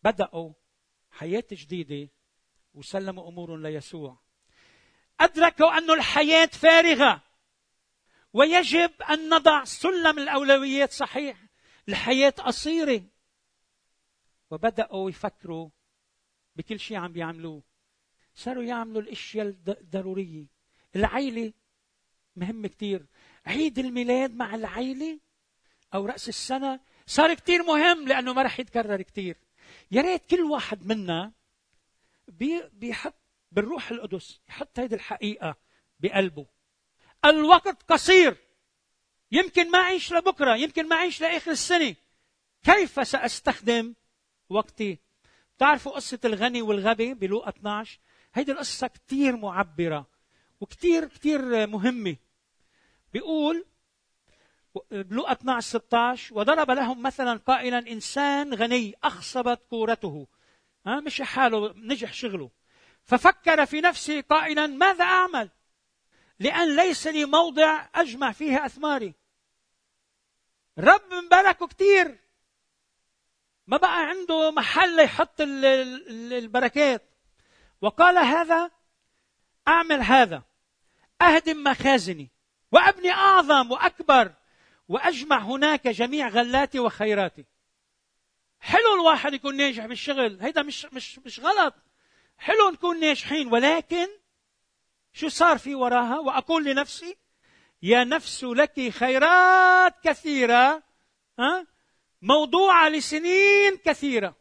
بدأوا 0.03 0.53
حياة 1.11 1.43
جديدة 1.51 2.11
وسلموا 2.73 3.29
أمورهم 3.29 3.61
ليسوع. 3.67 4.19
أدركوا 5.19 5.77
ان 5.77 5.91
الحياة 5.91 6.45
فارغة. 6.45 7.23
ويجب 8.33 9.01
أن 9.01 9.29
نضع 9.29 9.63
سلم 9.63 10.19
الأولويات 10.19 10.91
صحيح. 10.91 11.45
الحياة 11.89 12.29
قصيرة. 12.29 13.03
وبدأوا 14.51 15.09
يفكروا 15.09 15.69
بكل 16.55 16.79
شيء 16.79 16.97
عم 16.97 17.11
بيعملوه. 17.11 17.63
صاروا 18.33 18.63
يعملوا 18.63 19.01
الأشياء 19.01 19.47
الضروريه 19.47 20.58
العيلة 20.95 21.53
مهم 22.35 22.67
كثير 22.67 23.05
عيد 23.45 23.79
الميلاد 23.79 24.35
مع 24.35 24.55
العيلة 24.55 25.19
أو 25.93 26.05
رأس 26.05 26.29
السنة 26.29 26.79
صار 27.05 27.33
كثير 27.33 27.63
مهم 27.63 28.07
لأنه 28.07 28.33
ما 28.33 28.41
رح 28.43 28.59
يتكرر 28.59 29.01
كثير 29.01 29.37
يا 29.91 30.01
ريت 30.01 30.25
كل 30.25 30.41
واحد 30.41 30.85
منا 30.85 31.31
بيحط 32.73 33.15
بالروح 33.51 33.91
القدس 33.91 34.39
يحط 34.49 34.79
هذه 34.79 34.93
الحقيقة 34.93 35.55
بقلبه. 35.99 36.45
الوقت 37.25 37.83
قصير. 37.83 38.37
يمكن 39.31 39.71
ما 39.71 39.79
أعيش 39.79 40.13
لبكرة 40.13 40.55
يمكن 40.55 40.87
ما 40.87 40.95
أعيش 40.95 41.21
لآخر 41.21 41.51
السنة. 41.51 41.95
كيف 42.63 43.07
سأستخدم 43.07 43.95
وقتي؟ 44.49 44.97
تعرفوا 45.57 45.91
قصة 45.91 46.19
الغني 46.25 46.61
والغبي 46.61 47.13
بلوقا 47.13 47.49
12 47.49 47.99
هيدي 48.33 48.51
القصة 48.51 48.87
كتير 48.87 49.37
معبرة. 49.37 50.07
وكتير 50.61 51.07
كتير 51.07 51.67
مهمة. 51.67 52.15
بيقول 53.13 53.65
بلوقا 54.91 55.31
12 55.31 55.67
16 55.69 56.37
وضرب 56.37 56.71
لهم 56.71 57.01
مثلا 57.01 57.37
قائلا 57.37 57.77
إنسان 57.77 58.53
غني 58.53 58.95
أخصبت 59.03 59.61
كورته. 59.69 60.27
ها 60.85 60.99
مش 60.99 61.21
حاله 61.21 61.73
نجح 61.75 62.13
شغله. 62.13 62.51
ففكر 63.03 63.65
في 63.65 63.81
نفسه 63.81 64.21
قائلا 64.21 64.67
ماذا 64.67 65.03
أعمل؟ 65.03 65.49
لأن 66.39 66.75
ليس 66.75 67.07
لي 67.07 67.25
موضع 67.25 67.87
أجمع 67.95 68.31
فيه 68.31 68.65
أثماري. 68.65 69.13
رب 70.77 71.13
مباركه 71.13 71.67
كثير 71.67 72.19
ما 73.67 73.77
بقى 73.77 74.05
عنده 74.09 74.51
محل 74.51 74.99
يحط 74.99 75.41
البركات. 75.41 77.09
وقال 77.81 78.17
هذا 78.17 78.71
أعمل 79.67 80.01
هذا. 80.01 80.48
أهدم 81.21 81.63
مخازني 81.63 82.29
وأبني 82.71 83.11
أعظم 83.11 83.71
وأكبر 83.71 84.33
وأجمع 84.87 85.37
هناك 85.37 85.87
جميع 85.87 86.27
غلاتي 86.27 86.79
وخيراتي. 86.79 87.45
حلو 88.59 88.93
الواحد 88.95 89.33
يكون 89.33 89.57
ناجح 89.57 89.85
بالشغل. 89.85 90.37
هيدا 90.41 90.61
مش 90.61 90.85
مش 90.85 91.19
مش 91.19 91.39
غلط. 91.39 91.73
حلو 92.37 92.69
نكون 92.69 92.99
ناجحين 92.99 93.53
ولكن 93.53 94.07
شو 95.13 95.27
صار 95.29 95.57
في 95.57 95.75
وراها؟ 95.75 96.19
وأقول 96.19 96.65
لنفسي 96.65 97.17
يا 97.81 98.03
نفس 98.03 98.43
لك 98.43 98.89
خيرات 98.89 99.95
كثيرة 100.03 100.83
ها؟ 101.39 101.67
موضوعه 102.21 102.89
لسنين 102.89 103.77
كثيرة. 103.85 104.35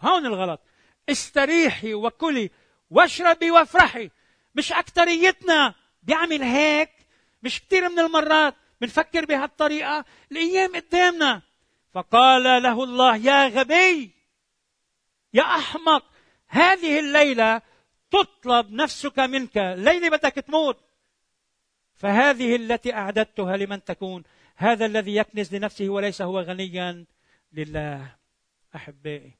هون 0.00 0.26
الغلط. 0.26 0.60
استريحي 1.08 1.94
وكلي 1.94 2.50
واشربي 2.90 3.50
وافرحي. 3.50 4.10
مش 4.54 4.72
أكتريتنا. 4.72 5.74
بيعمل 6.04 6.42
هيك 6.42 6.90
مش 7.42 7.60
كثير 7.60 7.88
من 7.88 7.98
المرات 7.98 8.54
بنفكر 8.80 9.24
بهالطريقة 9.24 10.04
الأيام 10.32 10.76
قدامنا. 10.76 11.42
فقال 11.92 12.62
له 12.62 12.84
الله 12.84 13.16
يا 13.16 13.48
غبي 13.48 14.10
يا 15.34 15.42
أحمق 15.42 16.04
هذه 16.46 17.00
الليلة 17.00 17.62
تطلب 18.10 18.72
نفسك 18.72 19.18
منك 19.18 19.58
الليلة 19.58 20.10
بدك 20.10 20.32
تموت. 20.32 20.78
فهذه 21.94 22.56
التي 22.56 22.94
أعددتها 22.94 23.56
لمن 23.56 23.84
تكون 23.84 24.22
هذا 24.56 24.86
الذي 24.86 25.16
يكنز 25.16 25.54
لنفسه 25.54 25.88
وليس 25.88 26.22
هو 26.22 26.40
غنيا 26.40 27.04
لله. 27.52 28.16
أحبائي 28.76 29.32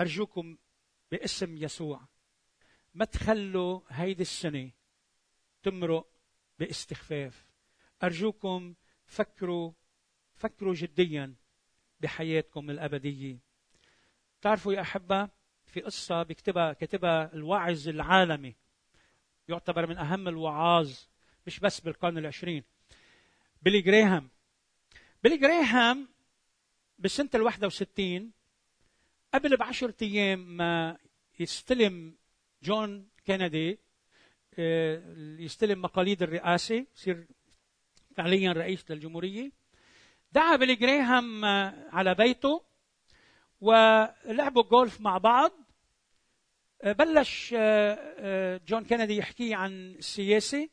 أرجوكم 0.00 0.56
باسم 1.10 1.56
يسوع 1.56 2.00
ما 2.94 3.04
تخلوا 3.04 3.80
هيدي 3.88 4.22
السنة 4.22 4.70
تمرق 5.62 6.06
باستخفاف. 6.58 7.46
أرجوكم 8.02 8.74
فكروا 9.06 9.72
فكروا 10.34 10.74
جديا 10.74 11.34
بحياتكم 12.00 12.70
الأبدية. 12.70 13.38
تعرفوا 14.40 14.72
يا 14.72 14.80
أحبة 14.80 15.28
في 15.66 15.80
قصة 15.80 16.22
بيكتبها 16.22 16.72
كتبها 16.72 17.34
الواعظ 17.34 17.88
العالمي. 17.88 18.54
يعتبر 19.48 19.86
من 19.86 19.96
أهم 19.96 20.28
الوعاظ 20.28 20.92
مش 21.46 21.60
بس 21.60 21.80
بالقرن 21.80 22.18
العشرين. 22.18 22.64
بيلي 23.62 23.80
جراهام 23.80 24.30
بيلي 25.22 25.36
جراهام 25.36 26.08
بسنة 26.98 27.30
ال 27.34 27.42
61 27.42 28.32
قبل 29.34 29.56
بعشرة 29.56 29.94
أيام 30.02 30.56
ما 30.56 30.98
يستلم 31.40 32.16
جون 32.62 33.08
كينيدي 33.24 33.70
آه، 33.70 33.78
يستلم 34.58 35.82
مقاليد 35.82 36.22
الرئاسة 36.22 36.86
يصير 36.96 37.26
فعليا 38.16 38.52
رئيس 38.52 38.90
للجمهورية. 38.90 39.52
دعا 40.32 40.56
بيلي 40.56 40.74
جراهام 40.74 41.44
آه، 41.44 41.88
على 41.92 42.14
بيته 42.14 42.64
ولعبوا 43.60 44.62
جولف 44.62 45.00
مع 45.00 45.18
بعض. 45.18 45.52
آه، 46.82 46.92
بلش 46.92 47.54
جون 48.68 48.84
كينيدي 48.84 49.16
يحكي 49.16 49.54
عن 49.54 49.72
السياسة 49.72 50.68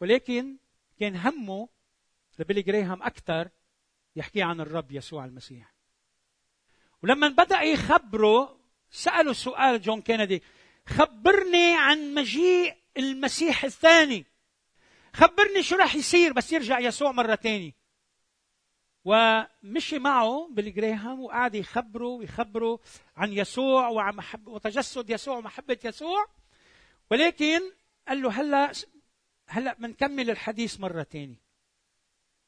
ولكن 0.00 0.56
كان 1.00 1.16
همه 1.16 1.68
لبيلي 2.38 2.62
جراهام 2.62 3.02
أكثر 3.02 3.48
يحكي 4.16 4.42
عن 4.42 4.60
الرب 4.60 4.92
يسوع 4.92 5.24
المسيح. 5.24 5.74
ولما 7.02 7.28
بدأ 7.28 7.62
يخبره 7.62 8.60
سأله 8.90 9.32
سؤال 9.32 9.80
جون 9.80 10.02
كينيدي 10.02 10.42
خبرني 10.86 11.74
عن 11.76 12.14
مجيء 12.14 12.79
المسيح 12.96 13.64
الثاني. 13.64 14.26
خبرني 15.12 15.62
شو 15.62 15.76
راح 15.76 15.94
يصير 15.94 16.32
بس 16.32 16.52
يرجع 16.52 16.78
يسوع 16.78 17.12
مرة 17.12 17.34
تانية 17.34 17.72
ومشي 19.04 19.98
معه 19.98 20.48
بالجريهام 20.50 21.20
وقعد 21.20 21.54
يخبره 21.54 22.06
ويخبره 22.06 22.80
عن 23.16 23.32
يسوع 23.32 23.88
وعن 23.88 24.16
محب 24.16 24.48
وتجسد 24.48 25.10
يسوع 25.10 25.36
ومحبة 25.36 25.78
يسوع. 25.84 26.26
ولكن 27.10 27.60
قال 28.08 28.22
له 28.22 28.40
هلا 28.40 28.72
هلا 29.46 29.74
بنكمل 29.74 30.30
الحديث 30.30 30.80
مرة 30.80 31.02
تانية 31.02 31.40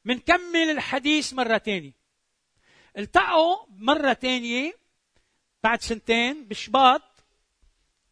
بنكمل 0.05 0.70
الحديث 0.70 1.33
مرة 1.33 1.57
تانية 1.57 1.92
التقوا 2.98 3.66
مرة 3.68 4.12
تانية 4.12 4.74
بعد 5.62 5.83
سنتين 5.83 6.44
بشباط 6.44 7.02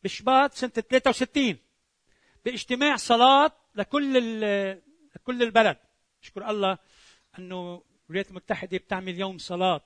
بشباط 0.04 0.54
سنة 0.54 0.70
63 0.70 1.58
باجتماع 2.44 2.96
صلاة 2.96 3.52
لكل 3.74 4.12
لكل 5.16 5.42
البلد. 5.42 5.76
أشكر 6.22 6.50
الله 6.50 6.78
أنه 7.38 7.82
الولايات 8.06 8.30
المتحدة 8.30 8.78
بتعمل 8.78 9.18
يوم 9.18 9.38
صلاة. 9.38 9.80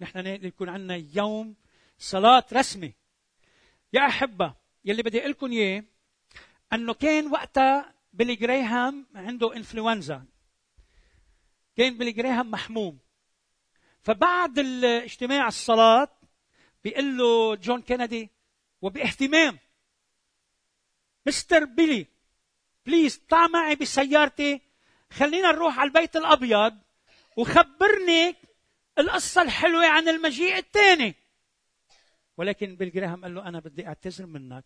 نحن 0.00 0.26
يكون 0.26 0.68
عندنا 0.68 1.02
يوم 1.14 1.54
صلاة 1.98 2.44
رسمي. 2.52 2.94
يا 3.92 4.06
أحبة 4.06 4.54
يلي 4.84 5.02
بدي 5.02 5.20
أقول 5.20 5.30
لكم 5.30 5.52
إياه 5.52 5.84
أنه 6.72 6.94
كان 6.94 7.32
وقتها 7.32 7.94
بيلي 8.12 8.34
جريهام 8.34 9.06
عنده 9.14 9.56
إنفلونزا. 9.56 10.24
كان 11.76 11.98
بيلي 11.98 12.12
جريهام 12.12 12.50
محموم. 12.50 12.98
فبعد 14.02 14.58
الاجتماع 14.58 15.48
الصلاة 15.48 16.08
بيقول 16.84 17.18
له 17.18 17.54
جون 17.54 17.82
كينيدي 17.82 18.30
وباهتمام 18.82 19.58
مستر 21.26 21.64
بيلي 21.64 22.06
please 22.86 23.16
طلع 23.28 23.46
معي 23.46 23.74
بسيارتي 23.74 24.60
خلينا 25.10 25.52
نروح 25.52 25.78
على 25.78 25.88
البيت 25.88 26.16
الأبيض 26.16 26.78
وخبرني 27.36 28.34
القصة 28.98 29.42
الحلوة 29.42 29.86
عن 29.86 30.08
المجيء 30.08 30.56
الثاني. 30.58 31.14
ولكن 32.36 32.76
بيل 32.76 32.90
جراهام 32.90 33.22
قال 33.22 33.34
له 33.34 33.48
أنا 33.48 33.60
بدي 33.60 33.86
أعتذر 33.86 34.26
منك. 34.26 34.64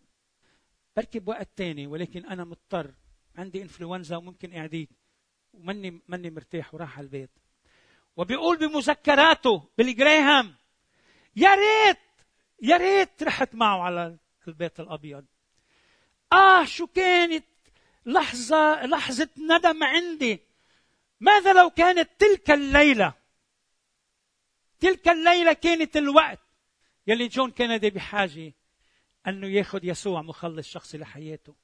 بركب 0.97 1.27
وقت 1.27 1.49
ثاني 1.57 1.87
ولكن 1.87 2.25
أنا 2.25 2.43
مضطر. 2.43 2.93
عندي 3.35 3.61
انفلونزا 3.61 4.17
وممكن 4.17 4.55
اعديك 4.55 4.89
ومني 5.53 6.01
ماني 6.07 6.29
مرتاح 6.29 6.73
وراح 6.73 6.97
على 6.97 7.05
البيت. 7.05 7.29
وبيقول 8.17 8.57
بمذكراته 8.57 9.69
بيل 9.77 9.95
جراهام 9.95 10.55
يا 11.35 11.55
ريت 11.55 11.97
يا 12.61 12.77
ريت 12.77 13.23
رحت 13.23 13.55
معه 13.55 13.81
على 13.81 14.17
البيت 14.47 14.79
الأبيض. 14.79 15.25
آه 16.33 16.65
شو 16.65 16.87
كانت 16.87 17.45
لحظة 18.05 18.85
لحظة 18.85 19.29
ندم 19.37 19.83
عندي. 19.83 20.39
ماذا 21.19 21.53
لو 21.53 21.69
كانت 21.69 22.09
تلك 22.19 22.51
الليلة؟ 22.51 23.13
تلك 24.79 25.07
الليلة 25.07 25.53
كانت 25.53 25.97
الوقت. 25.97 26.39
يلي 27.07 27.27
جون 27.27 27.51
كينيدي 27.51 27.89
بحاجة 27.89 28.53
أنه 29.27 29.47
ياخذ 29.47 29.85
يسوع 29.85 30.21
مخلص 30.21 30.67
شخصي 30.67 30.97
لحياته. 30.97 31.55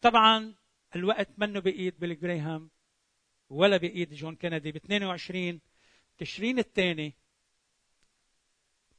طبعا 0.00 0.54
الوقت 0.96 1.28
منه 1.38 1.60
بإيد 1.60 1.98
بيل 1.98 2.20
جراهام 2.20 2.70
ولا 3.48 3.76
بإيد 3.76 4.14
جون 4.14 4.36
كينيدي 4.36 4.72
ب 4.72 4.76
22 4.76 5.60
تشرين 6.18 6.58
الثاني 6.58 7.14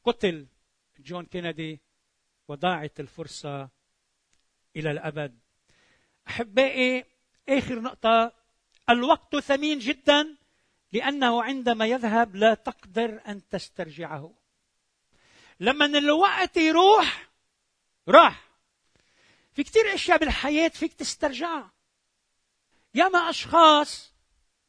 قتل 0.03 0.47
جون 0.99 1.25
كينيدي 1.25 1.81
وضاعت 2.47 2.99
الفرصة 2.99 3.69
إلى 4.75 4.91
الأبد. 4.91 5.39
أحبائي 6.27 7.05
آخر 7.49 7.79
نقطة. 7.81 8.31
الوقت 8.89 9.35
ثمين 9.35 9.79
جدا 9.79 10.37
لأنه 10.93 11.43
عندما 11.43 11.85
يذهب 11.85 12.35
لا 12.35 12.53
تقدر 12.53 13.21
أن 13.27 13.49
تسترجعه. 13.49 14.33
لما 15.59 15.85
الوقت 15.85 16.57
يروح 16.57 17.29
راح. 18.07 18.49
في 19.53 19.63
كثير 19.63 19.93
أشياء 19.93 20.17
بالحياة 20.17 20.67
فيك 20.67 20.93
تسترجعها 20.93 21.73
ياما 22.95 23.29
أشخاص 23.29 24.13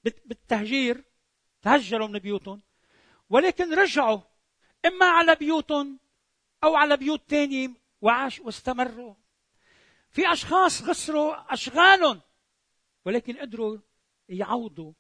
بالتهجير 0.05 1.05
تهجروا 1.63 2.09
من 2.09 2.19
بيوتهم 2.19 2.63
ولكن 3.31 3.75
رجعوا. 3.75 4.21
إما 4.87 5.07
على 5.07 5.35
بيوتهم 5.35 5.99
أو 6.65 6.77
على 6.77 6.97
بيوت 6.97 7.23
ثانية 7.29 7.71
وعاش 8.01 8.41
واستمروا. 8.41 9.15
في 10.15 10.33
أشخاص 10.33 10.83
خسروا 10.83 11.53
أشغالهم 11.53 12.21
ولكن 13.05 13.37
قدروا 13.37 13.79
يعوضوا 14.29 14.93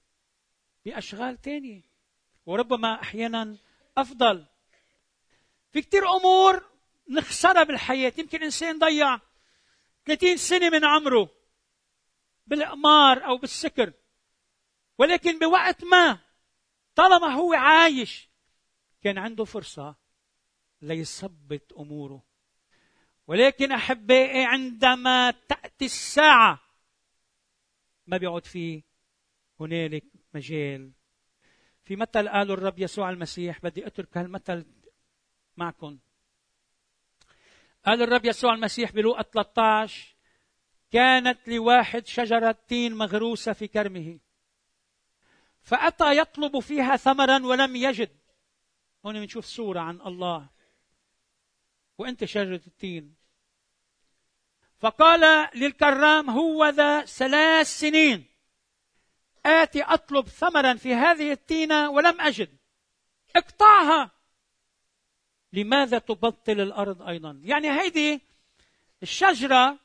بأشغال 0.85 1.41
ثانية 1.41 1.83
وربما 2.47 3.01
أحيانا 3.03 3.57
أفضل. 3.97 4.47
في 5.73 5.83
كثير 5.83 6.09
أمور 6.17 6.71
نخسرها 7.11 7.63
بالحياة. 7.63 8.13
يمكن 8.19 8.43
إنسان 8.43 8.79
ضيع 8.79 9.21
30 10.05 10.37
سنة 10.37 10.71
من 10.71 10.85
عمره 10.85 11.31
بالإقمار 12.47 13.27
أو 13.27 13.37
بالسكر 13.37 13.93
ولكن 14.99 15.39
بوقت 15.39 15.85
ما 15.85 16.19
طالما 16.95 17.35
هو 17.35 17.53
عايش 17.53 18.29
كان 19.03 19.19
عنده 19.19 19.45
فرصة 19.45 19.97
ليثبت 20.83 21.73
أموره. 21.73 22.34
ولكن 23.27 23.73
أحبائي 23.73 24.45
عندما 24.45 25.31
تأتي 25.31 25.85
الساعة 25.85 26.61
ما 28.07 28.17
بيعود 28.17 28.47
فيه 28.47 28.83
هنالك 29.61 30.05
مجال. 30.35 30.93
في 31.85 31.97
مثل 31.97 32.29
قاله 32.29 32.55
الرب 32.55 32.79
يسوع 32.79 33.11
المسيح 33.11 33.61
بدي 33.61 33.87
أترك 33.87 34.17
هالمثل 34.17 34.67
معكم. 35.57 35.99
قال 37.87 38.03
الرب 38.03 38.25
يسوع 38.25 38.55
المسيح 38.55 38.93
بلوقا 38.93 39.23
13 39.23 40.17
كانت 40.91 41.49
لواحد 41.49 42.07
شجرة 42.07 42.59
تين 42.69 42.95
مغروسة 42.95 43.53
في 43.53 43.69
كرمه. 43.69 44.19
فأتى 45.63 46.19
يطلب 46.19 46.59
فيها 46.59 46.97
ثمرا 46.97 47.47
ولم 47.47 47.77
يجد. 47.77 48.19
هون 49.07 49.21
بنشوف 49.21 49.45
صورة 49.45 49.81
عن 49.81 50.01
الله. 50.01 50.49
وأنت 51.99 52.25
شجرة 52.25 52.61
التين. 52.67 53.15
فقال 54.79 55.49
للكرام 55.55 56.31
هو 56.31 56.67
ذا 56.67 57.05
ثلاث 57.05 57.67
سنين. 57.67 58.25
آتي 59.47 59.83
أطلب 59.83 60.29
ثمرا 60.29 60.75
في 60.75 60.95
هذه 60.95 61.33
التينة 61.33 61.91
ولم 61.91 62.21
أجد. 62.21 62.57
اقطعها. 63.37 64.11
لماذا 65.53 65.99
تبطل 65.99 66.61
الأرض 66.61 67.03
أيضا؟ 67.03 67.41
يعني 67.43 67.81
هيدي 67.81 68.21
الشجرة 69.03 69.79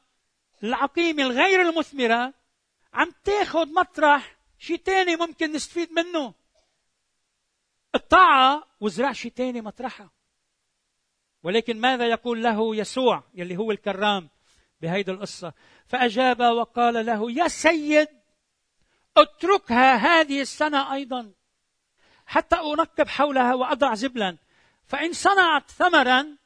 العقيمة 0.63 1.23
الغير 1.23 1.61
المثمرة 1.61 2.33
عم 2.93 3.11
تاخذ 3.23 3.73
مطرح 3.73 4.37
شيء 4.59 4.77
تاني 4.77 5.15
ممكن 5.15 5.51
نستفيد 5.51 5.91
منه. 5.91 6.33
اقطعها 7.95 8.67
وزرع 8.79 9.11
شيء 9.11 9.31
تاني 9.31 9.61
مطرحها. 9.61 10.18
ولكن 11.43 11.79
ماذا 11.79 12.07
يقول 12.07 12.43
له 12.43 12.75
يسوع 12.75 13.23
يلي 13.33 13.57
هو 13.57 13.71
الكرام 13.71 14.29
بهيدي 14.81 15.11
القصة؟ 15.11 15.53
فأجاب 15.87 16.39
وقال 16.39 17.05
له 17.05 17.31
يا 17.31 17.47
سيد 17.47 18.07
اتركها 19.17 19.95
هذه 19.95 20.41
السنة 20.41 20.93
أيضا 20.93 21.31
حتى 22.25 22.55
أنقب 22.55 23.07
حولها 23.07 23.53
وأضع 23.53 23.93
زبلا 23.93 24.37
فإن 24.85 25.13
صنعت 25.13 25.71
ثمرا 25.71 26.37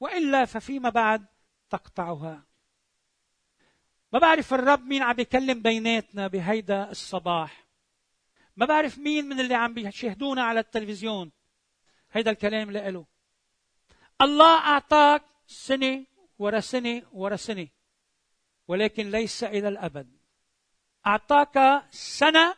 وإلا 0.00 0.44
ففيما 0.44 0.88
بعد 0.88 1.26
تقطعها. 1.70 2.46
ما 4.12 4.18
بعرف 4.18 4.54
الرب 4.54 4.84
مين 4.84 5.02
عم 5.02 5.12
بيكلم 5.12 5.62
بيناتنا 5.62 6.26
بهيدا 6.26 6.90
الصباح. 6.90 7.66
ما 8.56 8.66
بعرف 8.66 8.98
مين 8.98 9.28
من 9.28 9.40
اللي 9.40 9.54
عم 9.54 9.74
بيشاهدونا 9.74 10.42
على 10.42 10.60
التلفزيون. 10.60 11.32
هيدا 12.12 12.30
الكلام 12.30 12.70
لإله. 12.70 13.06
الله 14.22 14.58
أعطاك 14.58 15.22
سنة 15.46 16.06
ورا 16.38 16.60
سنة 16.60 17.02
ورا 17.12 17.36
سنة 17.36 17.68
ولكن 18.68 19.10
ليس 19.10 19.44
إلى 19.44 19.68
الأبد. 19.68 20.18
أعطاك 21.06 21.84
سنة 21.90 22.56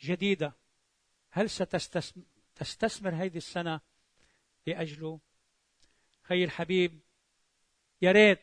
جديدة. 0.00 0.52
هل 1.30 1.50
ستستثمر 1.50 3.14
هذه 3.14 3.36
السنة 3.36 3.80
لأجله 4.66 5.20
خي 6.22 6.44
الحبيب 6.44 7.00
يا 8.02 8.12
ريت. 8.12 8.40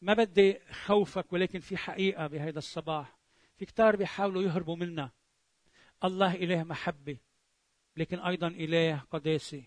ما 0.00 0.14
بدي 0.14 0.58
خوفك 0.72 1.32
ولكن 1.32 1.60
في 1.60 1.76
حقيقة 1.76 2.26
بهذا 2.26 2.58
الصباح. 2.58 3.18
في 3.56 3.64
كتار 3.64 3.96
بيحاولوا 3.96 4.42
يهربوا 4.42 4.76
منا. 4.76 5.10
الله 6.04 6.34
إله 6.34 6.64
محبة 6.64 7.16
لكن 7.96 8.18
أيضا 8.18 8.48
إله 8.48 8.98
قداسة 9.10 9.64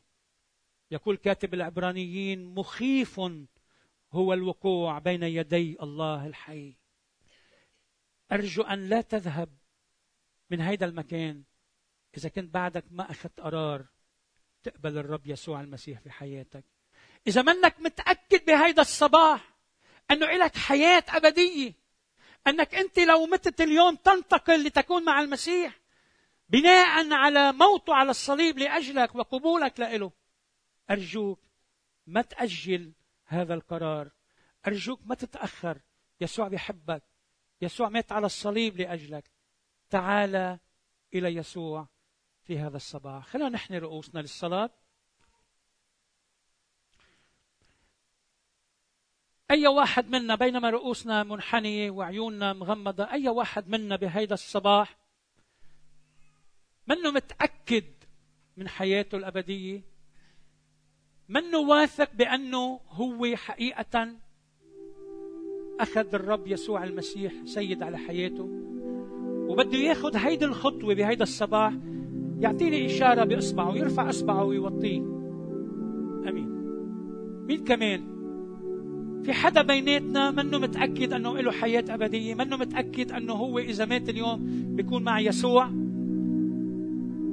يقول 0.92 1.18
كاتب 1.18 1.54
العبرانيين 1.54 2.46
مخيف 2.46 3.20
هو 4.12 4.34
الوقوع 4.34 5.00
بين 5.00 5.24
يدي 5.24 5.78
الله 5.82 6.28
الحي. 6.28 6.74
أرجو 8.32 8.62
أن 8.64 8.90
لا 8.90 9.02
تذهب 9.02 9.50
من 10.50 10.62
هذا 10.62 10.86
المكان. 10.86 11.44
إذا 12.18 12.30
كنت 12.30 12.54
بعدك 12.54 12.84
ما 12.92 13.12
أخذت 13.12 13.40
قرار 13.40 13.86
تقبل 14.64 14.98
الرب 14.98 15.28
يسوع 15.28 15.62
المسيح 15.62 16.00
في 16.00 16.12
حياتك. 16.12 16.66
إذا 17.28 17.42
منك 17.42 17.80
متأكد 17.80 18.46
بهيدا 18.46 18.82
الصباح 18.82 19.54
أنه 20.12 20.26
لك 20.26 20.58
حياة 20.58 21.04
أبدية 21.10 21.74
أنك 22.48 22.76
أنت 22.76 23.00
لو 23.00 23.26
متت 23.26 23.62
اليوم 23.62 23.96
تنتقل 23.96 24.64
لتكون 24.64 25.06
مع 25.06 25.22
المسيح 25.22 25.80
بناء 26.50 27.14
على 27.14 27.54
موته 27.54 27.94
على 27.94 28.12
الصليب 28.12 28.60
لأجلك 28.60 29.16
وقبولك 29.16 29.80
له 29.80 30.12
أرجوك 30.92 31.40
ما 32.08 32.22
تأجل 32.22 32.94
هذا 33.26 33.54
القرار. 33.54 34.12
أرجوك 34.68 35.00
ما 35.06 35.16
تتأخر. 35.16 35.82
يسوع 36.22 36.48
بيحبك. 36.48 37.04
يسوع 37.62 37.90
مات 37.90 38.12
على 38.12 38.26
الصليب 38.26 38.78
لأجلك. 38.78 39.32
تعال 39.90 40.60
إلى 41.14 41.36
يسوع 41.36 41.88
في 42.44 42.60
هذا 42.60 42.78
الصباح. 42.78 43.28
خلينا 43.28 43.50
نحن 43.50 43.74
رؤوسنا 43.74 44.20
للصلاة. 44.20 44.70
أي 49.52 49.68
واحد 49.68 50.10
منا 50.10 50.36
بينما 50.36 50.70
رؤوسنا 50.70 51.24
منحنية 51.24 51.92
وعيوننا 51.92 52.54
مغمضة 52.54 53.12
أي 53.12 53.30
واحد 53.30 53.68
منا 53.68 53.96
بهيدا 53.96 54.34
الصباح 54.34 54.98
منه 56.88 57.12
متأكد 57.12 57.86
من 58.58 58.70
حياته 58.70 59.16
الأبدية؟ 59.18 59.91
منه 61.30 61.58
واثق 61.58 62.10
بأنه 62.16 62.80
هو 62.90 63.36
حقيقة 63.36 64.08
أخذ 65.80 66.16
الرب 66.16 66.48
يسوع 66.48 66.84
المسيح 66.84 67.34
سيد 67.46 67.84
على 67.84 67.98
حياته. 67.98 68.50
وبده 69.50 69.78
ياخذ 69.78 70.18
هيدي 70.18 70.46
الخطوة 70.46 70.94
بهيدا 70.94 71.24
الصباح 71.24 71.74
يعطيني 72.40 72.86
إشارة 72.86 73.24
بإصبعه 73.24 73.76
يرفع 73.76 74.10
إصبعه 74.10 74.44
ويوطيه. 74.44 75.00
أمين. 76.30 76.50
مين 77.48 77.64
كمان؟ 77.64 78.12
في 79.24 79.34
حدا 79.34 79.62
بيناتنا 79.62 80.32
منه 80.32 80.58
متأكد 80.58 81.14
أنه 81.14 81.38
له 81.38 81.52
حياة 81.52 81.86
أبدية 81.90 82.36
منه 82.36 82.58
متأكد 82.58 83.12
أنه 83.12 83.34
هو 83.34 83.60
إذا 83.60 83.86
مات 83.86 84.10
اليوم 84.10 84.40
بيكون 84.76 85.04
مع 85.04 85.20
يسوع؟ 85.20 85.64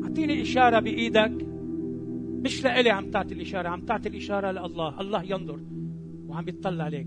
أعطيني 0.05 0.42
إشارة 0.42 0.81
بإيدك. 0.81 1.47
مش 2.44 2.64
لإلي 2.64 2.90
عم 2.90 3.11
تعطي 3.11 3.35
الإشارة 3.35 3.68
عم 3.68 3.81
تعطي 3.81 4.09
الإشارة 4.09 4.51
لله. 4.51 5.01
الله 5.01 5.22
ينظر 5.22 5.61
وعم 6.29 6.44
بيطلع 6.44 6.85
عليك. 6.85 7.07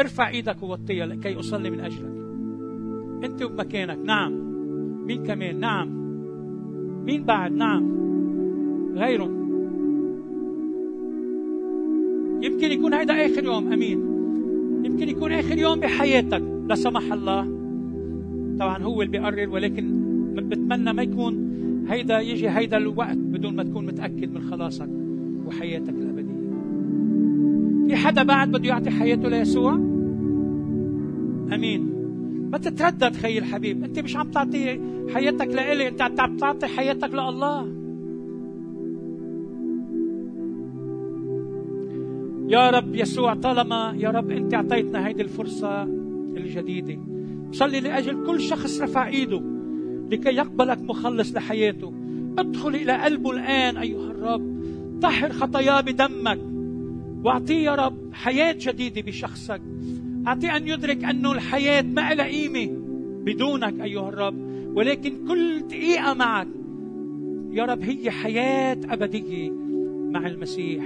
ارفع 0.00 0.28
إيدك 0.28 0.62
ووطيها 0.62 1.06
لكي 1.06 1.38
أصلي 1.38 1.70
من 1.70 1.80
أجلك. 1.80 2.20
أنت 3.24 3.42
بمكانك 3.42 3.98
نعم. 4.04 4.32
مين 5.06 5.22
كمان؟ 5.22 5.60
نعم. 5.60 5.88
مين 7.04 7.24
بعد؟ 7.24 7.52
نعم. 7.52 8.00
غيرهم. 8.94 9.40
يمكن 12.42 12.72
يكون 12.72 12.94
هيدا 12.94 13.26
آخر 13.26 13.44
يوم. 13.44 13.72
أمين. 13.72 13.98
يمكن 14.84 15.08
يكون 15.08 15.32
آخر 15.32 15.58
يوم 15.58 15.80
بحياتك. 15.80 16.42
لا 16.68 16.74
سمح 16.74 17.12
الله. 17.12 17.42
طبعا 18.58 18.82
هو 18.82 19.02
اللي 19.02 19.18
بيقرر 19.18 19.50
ولكن 19.50 20.00
بتمنى 20.34 20.92
ما 20.92 21.02
يكون 21.02 21.50
هيدا 21.90 22.20
يجي 22.20 22.48
هيدا 22.48 22.76
الوقت 22.76 23.16
بدون 23.16 23.56
ما 23.56 23.62
تكون 23.62 23.86
متأكد 23.86 24.32
من 24.32 24.40
خلاصك 24.40 24.88
وحياتك 25.46 25.88
الأبدية. 25.88 26.40
في 27.88 27.96
حدا 27.96 28.22
بعد 28.22 28.52
بده 28.52 28.68
يعطي 28.68 28.90
حياته 28.90 29.28
ليسوع؟ 29.28 29.74
أمين. 31.54 31.90
ما 32.52 32.58
تتردد 32.58 33.16
خي 33.16 33.38
الحبيب 33.38 33.84
أنت 33.84 33.98
مش 33.98 34.16
عم 34.16 34.30
تعطي 34.30 34.80
حياتك 35.14 35.48
لإلي 35.48 35.88
أنت 35.88 36.02
عم 36.02 36.36
تعطي 36.36 36.66
حياتك 36.66 37.14
لله. 37.14 37.80
يا 42.48 42.70
رب 42.70 42.94
يسوع 42.94 43.34
طالما 43.34 43.94
يا 43.98 44.10
رب 44.10 44.30
أنت 44.30 44.54
أعطيتنا 44.54 45.06
هيدي 45.06 45.22
الفرصة 45.22 45.82
الجديدة 46.36 46.98
صلي 47.52 47.80
لأجل 47.80 48.26
كل 48.26 48.40
شخص 48.40 48.80
رفع 48.80 49.06
إيده. 49.08 49.59
لكي 50.10 50.28
يقبلك 50.28 50.78
مخلص 50.78 51.34
لحياته. 51.34 51.92
ادخل 52.38 52.74
إلى 52.74 52.92
قلبه 52.92 53.30
الآن 53.30 53.76
أيها 53.76 54.10
الرب. 54.10 54.60
طهر 55.02 55.32
خطاياه 55.32 55.80
بدمك. 55.80 56.38
واعطيه 57.24 57.64
يا 57.64 57.74
رب 57.74 57.96
حياة 58.12 58.56
جديدة 58.58 59.00
بشخصك. 59.00 59.60
أعطيه 60.26 60.56
أن 60.56 60.68
يدرك 60.68 61.04
أنه 61.04 61.32
الحياة 61.32 61.82
ما 61.82 62.14
لها 62.14 62.26
قيمة 62.26 62.68
بدونك 63.24 63.80
أيها 63.80 64.08
الرب. 64.08 64.34
ولكن 64.74 65.26
كل 65.28 65.60
دقيقة 65.68 66.14
معك 66.14 66.48
يا 67.50 67.64
رب 67.64 67.82
هي 67.82 68.10
حياة 68.10 68.78
أبدية 68.84 69.50
مع 70.10 70.26
المسيح. 70.26 70.84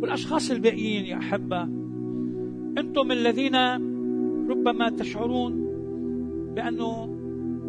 والأشخاص 0.00 0.50
الباقيين 0.50 1.04
يا 1.04 1.16
أحبة 1.16 1.62
أنتم 2.78 3.12
الذين 3.12 3.56
ربما 4.50 4.90
تشعرون 4.90 5.66
بأنه 6.56 7.15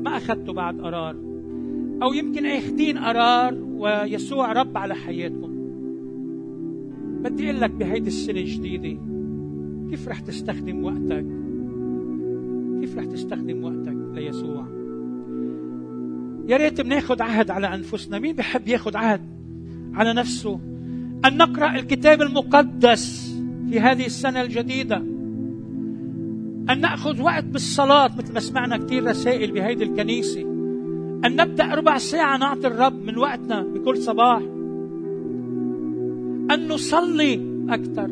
ما 0.03 0.17
أخذتوا 0.17 0.53
بعد 0.53 0.81
قرار. 0.81 1.15
أو 2.03 2.13
يمكن 2.13 2.45
أخذين 2.45 2.97
قرار 2.97 3.53
ويسوع 3.63 4.51
رب 4.51 4.77
على 4.77 4.95
حياتكم. 4.95 5.57
بدي 7.23 7.49
أقول 7.49 7.61
لك 7.61 7.71
بهيدي 7.71 8.07
السنة 8.07 8.39
الجديدة 8.39 8.99
كيف 9.89 10.07
رح 10.07 10.19
تستخدم 10.19 10.83
وقتك؟ 10.83 11.25
كيف 12.81 12.97
رح 12.97 13.05
تستخدم 13.05 13.63
وقتك 13.63 13.97
ليسوع؟ 14.13 14.67
يا 16.47 16.57
ريت 16.57 16.81
بناخذ 16.81 17.21
عهد 17.21 17.51
على 17.51 17.75
أنفسنا. 17.75 18.19
مين 18.19 18.35
بحب 18.35 18.67
ياخذ 18.67 18.97
عهد 18.97 19.21
على 19.93 20.13
نفسه؟ 20.13 20.59
أن 21.25 21.37
نقرأ 21.37 21.75
الكتاب 21.75 22.21
المقدس 22.21 23.35
في 23.69 23.79
هذه 23.79 24.05
السنة 24.05 24.41
الجديدة. 24.41 25.03
أن 26.69 26.81
نأخذ 26.81 27.21
وقت 27.21 27.43
بالصلاة 27.43 28.17
مثل 28.17 28.33
ما 28.33 28.39
سمعنا 28.39 28.77
كثير 28.77 29.05
رسائل 29.05 29.51
بهيدي 29.51 29.83
الكنيسة. 29.83 30.41
أن 31.25 31.35
نبدأ 31.35 31.65
ربع 31.65 31.97
ساعة 31.97 32.37
نعطي 32.37 32.67
الرب 32.67 33.03
من 33.03 33.17
وقتنا 33.17 33.63
بكل 33.63 33.97
صباح. 33.97 34.41
أن 36.51 36.67
نصلي 36.67 37.33
أكثر. 37.69 38.05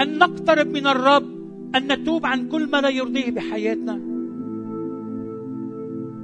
أن 0.00 0.18
نقترب 0.18 0.66
من 0.66 0.86
الرب. 0.86 1.36
أن 1.74 1.92
نتوب 1.92 2.26
عن 2.26 2.48
كل 2.48 2.70
ما 2.70 2.80
لا 2.80 2.88
يرضيه 2.88 3.30
بحياتنا. 3.30 4.00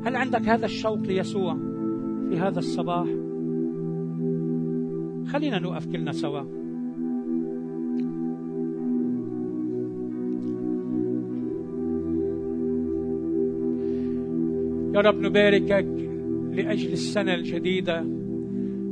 هل 0.05 0.17
عندك 0.17 0.49
هذا 0.49 0.65
الشوق 0.65 1.03
ليسوع 1.03 1.57
في 2.29 2.39
هذا 2.39 2.59
الصباح؟ 2.59 3.07
خلينا 5.33 5.59
نوقف 5.59 5.87
كلنا 5.87 6.13
سوا. 6.13 6.62
يا 14.95 15.01
رب 15.01 15.21
نباركك 15.21 15.87
لأجل 16.53 16.93
السنة 16.93 17.35
الجديدة 17.35 18.05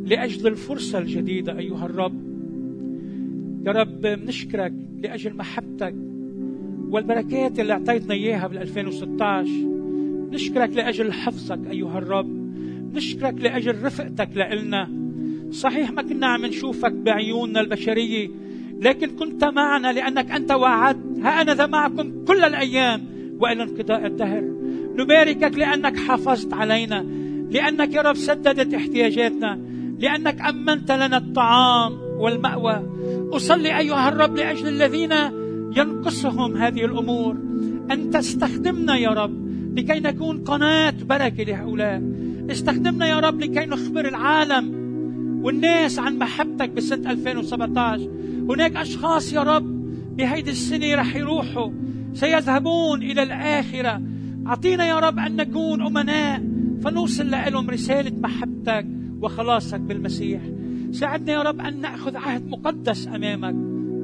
لأجل 0.07 0.47
الفرصة 0.47 0.99
الجديدة 0.99 1.59
أيها 1.59 1.87
الرب. 1.87 2.21
يا 3.67 3.73
رب 3.73 4.01
بنشكرك 4.01 4.73
لأجل 5.03 5.37
محبتك 5.37 5.95
والبركات 6.91 7.61
اللي 7.61 7.73
أعطيتنا 7.73 8.15
إياها 8.15 8.47
بال 8.47 8.59
2016 8.59 9.51
نشكرك 10.33 10.71
لأجل 10.77 11.13
حفظك 11.13 11.67
أيها 11.71 11.99
الرب. 11.99 12.41
نشكرك 12.95 13.35
لأجل 13.41 13.83
رفقتك 13.85 14.29
لنا 14.37 14.89
صحيح 15.51 15.93
ما 15.93 16.03
كنا 16.03 16.27
عم 16.27 16.47
نشوفك 16.47 16.93
بعيوننا 16.93 17.61
البشرية 17.61 18.29
لكن 18.81 19.07
كنت 19.07 19.45
معنا 19.45 19.93
لأنك 19.93 20.31
أنت 20.31 20.53
وعدت. 20.53 21.19
ها 21.23 21.43
أنا 21.43 21.55
ذا 21.55 21.67
معكم 21.67 22.25
كل 22.25 22.45
الأيام 22.45 23.01
وإلى 23.41 23.63
انقضاء 23.63 24.07
الدهر. 24.07 24.60
نباركك 25.01 25.59
لأنك 25.59 25.97
حافظت 25.97 26.53
علينا 26.53 27.03
لأنك 27.51 27.95
يا 27.95 28.03
رب 28.03 28.17
سددت 28.17 28.75
احتياجاتنا 28.75 29.59
لأنك 29.99 30.41
أمنت 30.41 30.93
لنا 30.93 31.17
الطعام 31.17 31.93
والمأوى. 32.19 32.83
أصلي 33.33 33.79
أيها 33.79 34.09
الرب 34.09 34.37
لأجل 34.37 34.69
الذين 34.69 35.13
ينقصهم 35.77 36.57
هذه 36.57 36.85
الأمور 36.85 37.37
أن 37.91 38.11
تستخدمنا 38.11 38.97
يا 38.97 39.09
رب 39.11 39.51
لكي 39.79 40.01
نكون 40.01 40.45
قناة 40.45 40.95
بركة 41.09 41.43
لهؤلاء. 41.43 42.03
استخدمنا 42.51 43.09
يا 43.09 43.21
رب 43.21 43.41
لكي 43.41 43.67
نخبر 43.67 44.09
العالم 44.09 44.81
والناس 45.45 45.99
عن 45.99 46.19
محبتك 46.19 46.71
بسنة 46.71 47.11
2017 47.11 48.09
هناك 48.49 48.77
أشخاص 48.77 49.33
يا 49.33 49.43
رب 49.43 49.81
بهيدي 50.17 50.51
السنة 50.51 50.95
رح 50.95 51.17
يروحوا 51.17 51.71
سيذهبون 52.15 53.03
إلى 53.03 53.23
الآخرة. 53.23 54.03
أعطينا 54.51 54.87
يا 54.87 54.99
رب 54.99 55.19
أن 55.19 55.37
نكون 55.37 55.83
أمناء 55.83 56.43
فنوصل 56.83 57.31
لهم 57.31 57.71
رسالة 57.71 58.21
محبتك 58.21 58.87
وخلاصك 59.21 59.81
بالمسيح. 59.81 60.43
ساعدنا 60.93 61.33
يا 61.33 61.43
رب 61.43 61.61
أن 61.61 61.81
نأخذ 61.81 62.17
عهد 62.17 62.49
مقدس 62.49 63.09
أمامك 63.09 63.55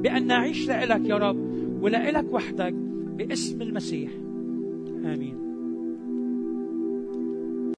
بأن 0.03 0.27
نعيش 0.27 0.67
لإلك 0.67 1.09
يا 1.09 1.15
رب 1.15 1.37
ولإلك 1.81 2.33
وحدك 2.33 2.73
باسم 3.17 3.61
المسيح. 3.61 4.11
آمين. 5.05 5.46